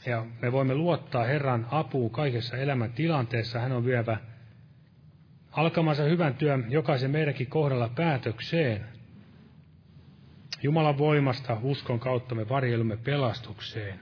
Ja 0.07 0.27
me 0.43 0.53
voimme 0.53 0.75
luottaa 0.75 1.25
Herran 1.25 1.67
apuun 1.71 2.11
kaikessa 2.11 2.57
elämän 2.57 2.93
tilanteessa. 2.93 3.61
Hän 3.61 3.73
on 3.73 3.85
vievä 3.85 4.17
alkamansa 5.53 6.03
hyvän 6.03 6.35
työn 6.35 6.67
jokaisen 6.69 7.11
meidänkin 7.11 7.47
kohdalla 7.47 7.89
päätökseen. 7.89 8.85
Jumalan 10.63 10.99
voimasta 10.99 11.59
uskon 11.63 12.01
kautta 12.01 12.35
me 12.35 12.49
varjelumme 12.49 12.97
pelastukseen. 12.97 14.01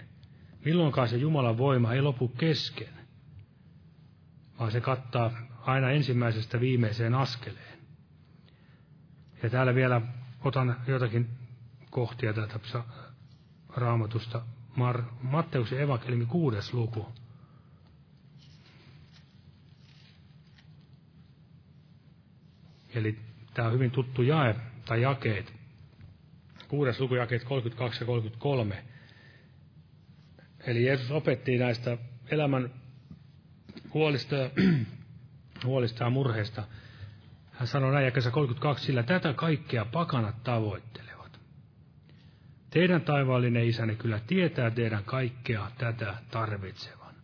Milloinkaan 0.64 1.08
se 1.08 1.16
Jumalan 1.16 1.58
voima 1.58 1.94
ei 1.94 2.02
lopu 2.02 2.28
kesken, 2.28 2.95
vaan 4.58 4.72
se 4.72 4.80
kattaa 4.80 5.30
aina 5.60 5.90
ensimmäisestä 5.90 6.60
viimeiseen 6.60 7.14
askeleen. 7.14 7.78
Ja 9.42 9.50
täällä 9.50 9.74
vielä 9.74 10.00
otan 10.44 10.76
jotakin 10.86 11.28
kohtia 11.90 12.32
tätä 12.32 12.58
raamatusta. 13.68 14.42
Mar- 14.76 15.04
Matteuksen 15.22 15.80
evankeliumi 15.80 16.26
kuudes 16.26 16.74
luku. 16.74 17.12
Eli 22.94 23.18
tämä 23.54 23.68
on 23.68 23.74
hyvin 23.74 23.90
tuttu 23.90 24.22
jae 24.22 24.56
tai 24.84 25.02
jakeet. 25.02 25.52
Kuudes 26.68 27.00
luku 27.00 27.14
jakeet 27.14 27.44
32 27.44 28.02
ja 28.02 28.06
33 28.06 28.84
Eli 30.66 30.84
Jeesus 30.84 31.10
opetti 31.10 31.58
näistä 31.58 31.98
elämän 32.30 32.70
huolista 33.98 34.34
ja, 34.34 34.50
huolista 35.64 36.04
ja 36.04 36.10
murheista. 36.10 36.62
Hän 37.52 37.68
sanoi 37.68 37.92
näin 37.92 38.04
jakessa 38.04 38.30
32, 38.30 38.84
sillä 38.84 39.02
tätä 39.02 39.32
kaikkea 39.32 39.84
pakanat 39.84 40.42
tavoittelevat. 40.42 41.40
Teidän 42.70 43.02
taivaallinen 43.02 43.68
isänne 43.68 43.94
kyllä 43.94 44.20
tietää 44.26 44.70
teidän 44.70 45.04
kaikkea 45.04 45.70
tätä 45.78 46.14
tarvitsevan. 46.30 47.14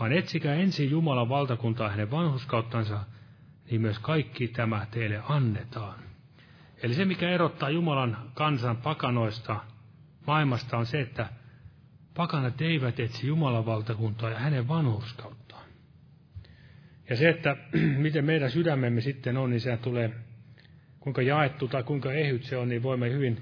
Vaan 0.00 0.12
etsikää 0.12 0.54
ensin 0.54 0.90
Jumalan 0.90 1.28
valtakuntaa 1.28 1.88
hänen 1.88 2.10
vanhuskauttansa, 2.10 3.00
niin 3.70 3.80
myös 3.80 3.98
kaikki 3.98 4.48
tämä 4.48 4.86
teille 4.90 5.22
annetaan. 5.28 5.98
Eli 6.82 6.94
se, 6.94 7.04
mikä 7.04 7.28
erottaa 7.30 7.70
Jumalan 7.70 8.16
kansan 8.34 8.76
pakanoista 8.76 9.56
maailmasta, 10.26 10.76
on 10.76 10.86
se, 10.86 11.00
että 11.00 11.28
pakanat 12.14 12.60
eivät 12.60 13.00
etsi 13.00 13.26
Jumalan 13.26 13.66
valtakuntaa 13.66 14.30
ja 14.30 14.38
hänen 14.38 14.68
vanhurskauttaan. 14.68 15.45
Ja 17.10 17.16
se, 17.16 17.28
että 17.28 17.56
miten 17.96 18.24
meidän 18.24 18.50
sydämemme 18.50 19.00
sitten 19.00 19.36
on, 19.36 19.50
niin 19.50 19.60
se 19.60 19.76
tulee, 19.76 20.10
kuinka 21.00 21.22
jaettu 21.22 21.68
tai 21.68 21.82
kuinka 21.82 22.12
ehyt 22.12 22.42
se 22.42 22.56
on, 22.56 22.68
niin 22.68 22.82
voimme 22.82 23.10
hyvin 23.10 23.40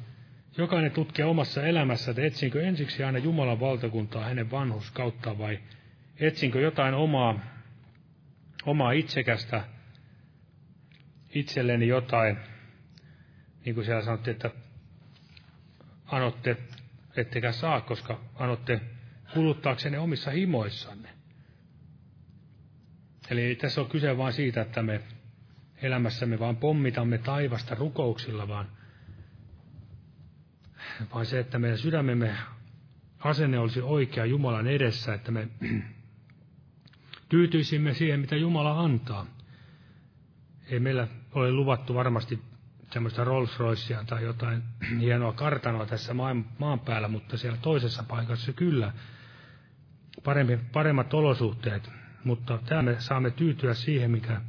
jokainen 0.58 0.90
tutkia 0.90 1.26
omassa 1.26 1.66
elämässä, 1.66 2.10
että 2.10 2.22
etsinkö 2.22 2.62
ensiksi 2.62 3.04
aina 3.04 3.18
Jumalan 3.18 3.60
valtakuntaa 3.60 4.24
hänen 4.24 4.50
vanhurskauttaan 4.50 5.38
vai 5.38 5.58
etsinkö 6.20 6.60
jotain 6.60 6.94
omaa, 6.94 7.40
omaa 8.66 8.92
itsekästä, 8.92 9.64
itselleni 11.34 11.88
jotain, 11.88 12.36
niin 13.64 13.74
kuin 13.74 13.84
siellä 13.84 14.02
sanottiin, 14.02 14.34
että 14.34 14.50
anotte 16.06 16.56
ettekä 17.16 17.52
saa, 17.52 17.80
koska 17.80 18.20
anotte 18.34 18.80
kuluttaaksenne 19.34 19.98
omissa 19.98 20.30
himoissanne. 20.30 21.13
Eli 23.30 23.54
tässä 23.54 23.80
on 23.80 23.88
kyse 23.88 24.16
vain 24.16 24.32
siitä, 24.32 24.62
että 24.62 24.82
me 24.82 25.00
elämässämme 25.82 26.38
vaan 26.38 26.56
pommitamme 26.56 27.18
taivasta 27.18 27.74
rukouksilla, 27.74 28.48
vaan, 28.48 28.66
vaan 31.14 31.26
se, 31.26 31.38
että 31.38 31.58
meidän 31.58 31.78
sydämemme 31.78 32.36
asenne 33.18 33.58
olisi 33.58 33.80
oikea 33.80 34.26
Jumalan 34.26 34.66
edessä, 34.66 35.14
että 35.14 35.32
me 35.32 35.48
tyytyisimme 37.28 37.94
siihen, 37.94 38.20
mitä 38.20 38.36
Jumala 38.36 38.80
antaa. 38.80 39.26
Ei 40.66 40.80
meillä 40.80 41.08
ole 41.32 41.52
luvattu 41.52 41.94
varmasti 41.94 42.42
semmoista 42.92 43.24
Rolls 43.24 43.58
Roycea 43.58 44.04
tai 44.04 44.24
jotain 44.24 44.62
hienoa 45.00 45.32
kartanoa 45.32 45.86
tässä 45.86 46.14
maan, 46.14 46.44
maan 46.58 46.80
päällä, 46.80 47.08
mutta 47.08 47.36
siellä 47.36 47.58
toisessa 47.62 48.02
paikassa 48.02 48.52
kyllä 48.52 48.92
parempi, 50.24 50.58
paremmat 50.72 51.14
olosuhteet. 51.14 52.03
Mutta 52.24 52.58
täällä 52.66 52.90
me 52.90 53.00
saamme 53.00 53.30
tyytyä 53.30 53.74
siihen, 53.74 54.10
mikä, 54.10 54.40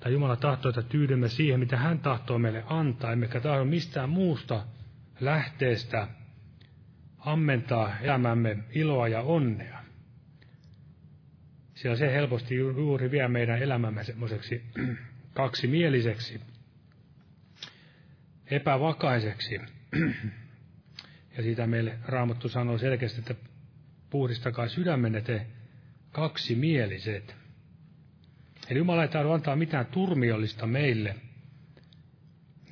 tai 0.00 0.12
Jumala 0.12 0.36
tahtoo, 0.36 0.68
että 0.68 0.82
tyydymme 0.82 1.28
siihen, 1.28 1.60
mitä 1.60 1.76
hän 1.76 1.98
tahtoo 1.98 2.38
meille 2.38 2.64
antaa, 2.66 3.12
emmekä 3.12 3.40
tahdo 3.40 3.64
mistään 3.64 4.10
muusta 4.10 4.66
lähteestä 5.20 6.08
ammentaa 7.18 7.98
elämämme 8.00 8.58
iloa 8.70 9.08
ja 9.08 9.20
onnea. 9.20 9.80
Sillä 11.74 11.96
se 11.96 12.12
helposti 12.12 12.54
juuri 12.56 13.10
vie 13.10 13.28
meidän 13.28 13.62
elämämme 13.62 14.04
semmoiseksi 14.04 14.64
kaksimieliseksi, 15.34 16.40
epävakaiseksi. 18.46 19.60
Ja 21.36 21.42
siitä 21.42 21.66
meille 21.66 21.98
Raamattu 22.04 22.48
sanoo 22.48 22.78
selkeästi, 22.78 23.18
että 23.18 23.34
puhdistakaa 24.10 24.68
sydämenne 24.68 25.20
te 25.20 25.46
kaksimieliset. 26.12 27.36
Eli 28.70 28.78
Jumala 28.78 29.02
ei 29.02 29.08
tahdo 29.08 29.32
antaa 29.32 29.56
mitään 29.56 29.86
turmiollista 29.86 30.66
meille. 30.66 31.16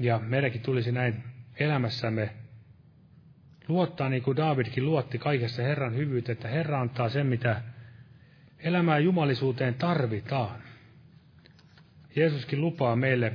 Ja 0.01 0.19
meidänkin 0.19 0.61
tulisi 0.61 0.93
näin 0.93 1.23
elämässämme 1.57 2.31
luottaa 3.69 4.09
niin 4.09 4.23
kuin 4.23 4.37
Davidkin 4.37 4.87
luotti 4.87 5.19
kaikessa 5.19 5.63
Herran 5.63 5.97
hyvyyteen, 5.97 6.37
että 6.37 6.49
Herra 6.49 6.81
antaa 6.81 7.09
sen, 7.09 7.27
mitä 7.27 7.63
elämää 8.59 8.99
jumalisuuteen 8.99 9.75
tarvitaan. 9.75 10.63
Jeesuskin 12.17 12.61
lupaa 12.61 12.97
meille 12.97 13.33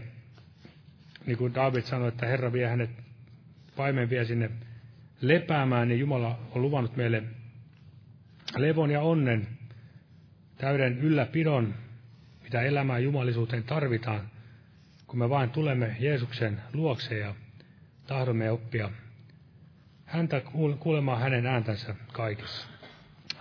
niin 1.26 1.38
kuin 1.38 1.54
David 1.54 1.82
sanoi, 1.82 2.08
että 2.08 2.26
Herra 2.26 2.54
vie 2.54 2.68
hänet, 2.68 2.90
paimen 3.76 4.10
vie 4.10 4.26
sinne 4.26 4.50
lepäämään, 5.22 5.88
niin 5.88 6.00
Jumala 6.00 6.40
on 6.52 6.62
luvannut 6.62 6.96
meille 6.96 7.24
levon 8.58 8.92
ja 8.92 9.02
onnen, 9.02 9.48
täyden 10.58 10.98
ylläpidon, 10.98 11.76
mitä 12.44 12.62
elämää 12.62 13.00
jumalisuuteen 13.00 13.64
tarvitaan, 13.64 14.30
kun 15.08 15.20
me 15.20 15.30
vain 15.30 15.50
tulemme 15.50 15.96
Jeesuksen 16.00 16.62
luokse 16.74 17.18
ja 17.18 17.36
tahdomme 18.08 18.52
oppia 18.52 18.90
häntä 20.06 20.42
kuulemaan 20.80 21.22
hänen 21.22 21.46
ääntänsä 21.46 21.96
kaikessa. 22.12 22.68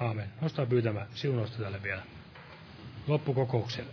Aamen. 0.00 0.28
Nostaa 0.40 0.66
pyytämään 0.66 1.06
siunosta 1.14 1.62
tälle 1.62 1.82
vielä 1.82 2.02
loppukokoukselle. 3.06 3.90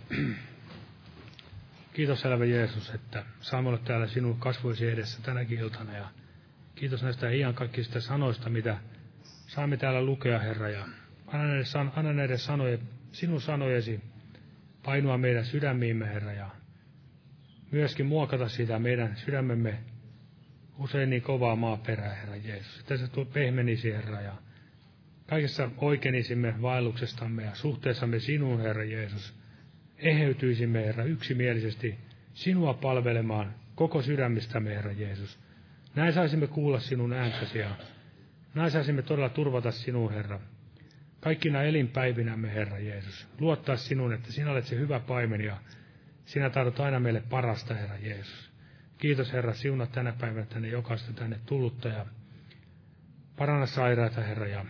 Kiitos 1.92 2.24
elävä 2.24 2.44
Jeesus, 2.44 2.90
että 2.90 3.24
saamme 3.40 3.68
olla 3.68 3.78
täällä 3.78 4.06
sinun 4.06 4.38
kasvoisi 4.38 4.90
edessä 4.90 5.22
tänäkin 5.22 5.58
iltana. 5.58 5.92
Ja 5.92 6.08
kiitos 6.74 7.02
näistä 7.02 7.26
kaikista 7.54 8.00
sanoista, 8.00 8.50
mitä 8.50 8.76
saamme 9.22 9.76
täällä 9.76 10.02
lukea, 10.02 10.38
Herra. 10.38 10.68
Ja 10.68 10.84
anna 11.26 11.46
näiden, 11.46 11.92
anna 11.96 12.12
näiden 12.12 12.38
sanoja, 12.38 12.78
sinun 13.12 13.40
sanojesi 13.40 14.00
painua 14.84 15.18
meidän 15.18 15.44
sydämiimme, 15.44 16.06
Herra. 16.06 16.32
Ja 16.32 16.50
myöskin 17.70 18.06
muokata 18.06 18.48
sitä 18.48 18.78
meidän 18.78 19.16
sydämemme 19.16 19.78
usein 20.78 21.10
niin 21.10 21.22
kovaa 21.22 21.56
maaperää, 21.56 22.14
Herra 22.14 22.36
Jeesus. 22.36 22.80
Että 22.80 22.96
se 22.96 23.06
pehmenisi, 23.32 23.92
Herra. 23.92 24.20
Ja 24.20 24.34
kaikessa 25.26 25.70
oikeenisimme 25.76 26.54
vaelluksestamme 26.62 27.42
ja 27.44 27.54
suhteessamme 27.54 28.18
sinuun, 28.18 28.60
Herra 28.60 28.84
Jeesus 28.84 29.40
eheytyisimme, 29.98 30.86
Herra, 30.86 31.04
yksimielisesti 31.04 31.98
sinua 32.34 32.74
palvelemaan 32.74 33.54
koko 33.74 34.02
sydämistämme, 34.02 34.70
Herra 34.74 34.92
Jeesus. 34.92 35.38
Näin 35.94 36.12
saisimme 36.12 36.46
kuulla 36.46 36.80
sinun 36.80 37.12
ääntäsi 37.12 37.58
ja 37.58 37.76
näin 38.54 38.70
saisimme 38.70 39.02
todella 39.02 39.28
turvata 39.28 39.70
sinun, 39.70 40.12
Herra. 40.12 40.40
Kaikkina 41.20 41.62
elinpäivinämme, 41.62 42.54
Herra 42.54 42.78
Jeesus. 42.78 43.28
Luottaa 43.40 43.76
sinun, 43.76 44.12
että 44.12 44.32
sinä 44.32 44.50
olet 44.50 44.66
se 44.66 44.76
hyvä 44.76 45.00
paimen 45.00 45.40
ja 45.40 45.56
sinä 46.24 46.50
tahdot 46.50 46.80
aina 46.80 47.00
meille 47.00 47.20
parasta, 47.20 47.74
Herra 47.74 47.96
Jeesus. 47.96 48.50
Kiitos, 48.98 49.32
Herra, 49.32 49.54
siuna 49.54 49.86
tänä 49.86 50.12
päivänä 50.12 50.46
tänne 50.46 50.68
jokaista 50.68 51.12
tänne 51.12 51.40
tullutta 51.46 51.88
ja 51.88 52.06
paranna 53.36 53.66
sairaita, 53.66 54.20
Herra, 54.20 54.46
ja 54.46 54.64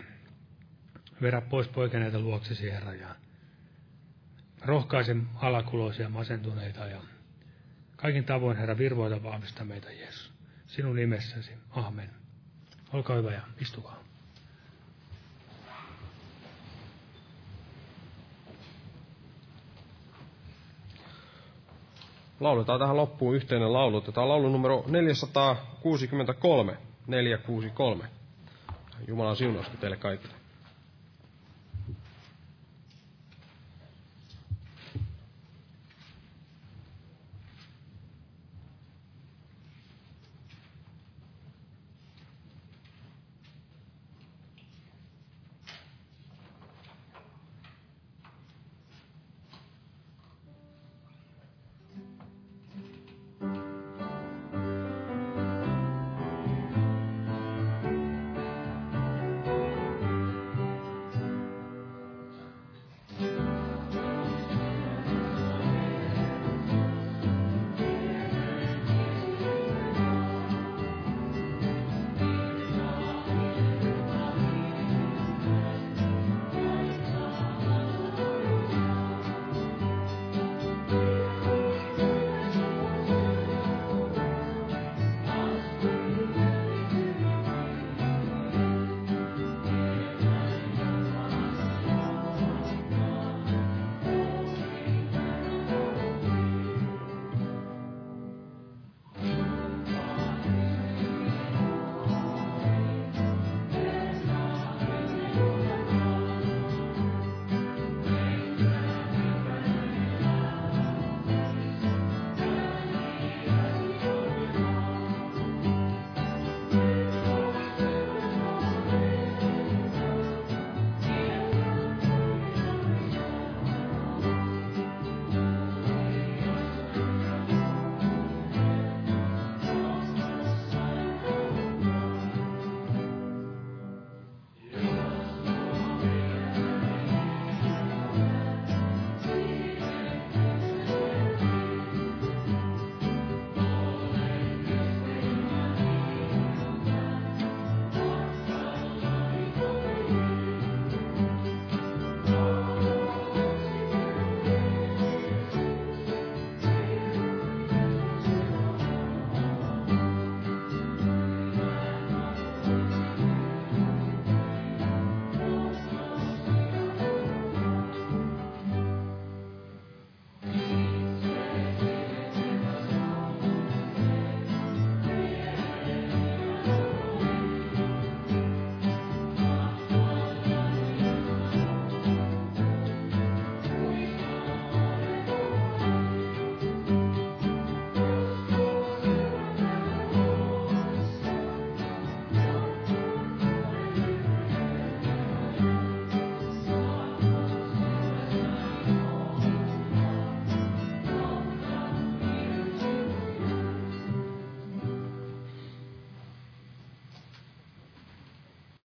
vedä 1.23 1.41
pois 1.41 1.69
poikeneita 1.69 2.21
luoksesi, 2.21 2.71
Herra, 2.71 2.95
ja 2.95 3.09
rohkaise 4.65 5.17
alakuloisia 5.35 6.09
masentuneita 6.09 6.87
ja 6.87 7.01
kaikin 7.97 8.25
tavoin, 8.25 8.57
Herra, 8.57 8.79
virvoita 8.79 9.23
vahvista 9.23 9.65
meitä, 9.65 9.93
Jeesus. 9.93 10.33
Sinun 10.67 10.97
nimessäsi. 10.97 11.53
Amen. 11.71 12.11
Olkaa 12.93 13.17
hyvä 13.17 13.33
ja 13.33 13.43
istukaa. 13.61 14.10
Lauletaan 22.41 22.81
tähän 22.81 22.97
loppuun 22.97 23.35
yhteinen 23.35 23.73
laulu. 23.73 24.01
Tätä 24.01 24.29
laulu 24.29 24.49
numero 24.49 24.85
463. 24.87 26.77
463. 27.07 28.05
Jumalan 29.09 29.37
siunausta 29.37 29.77
teille 29.81 29.97
kaikille. 29.97 30.40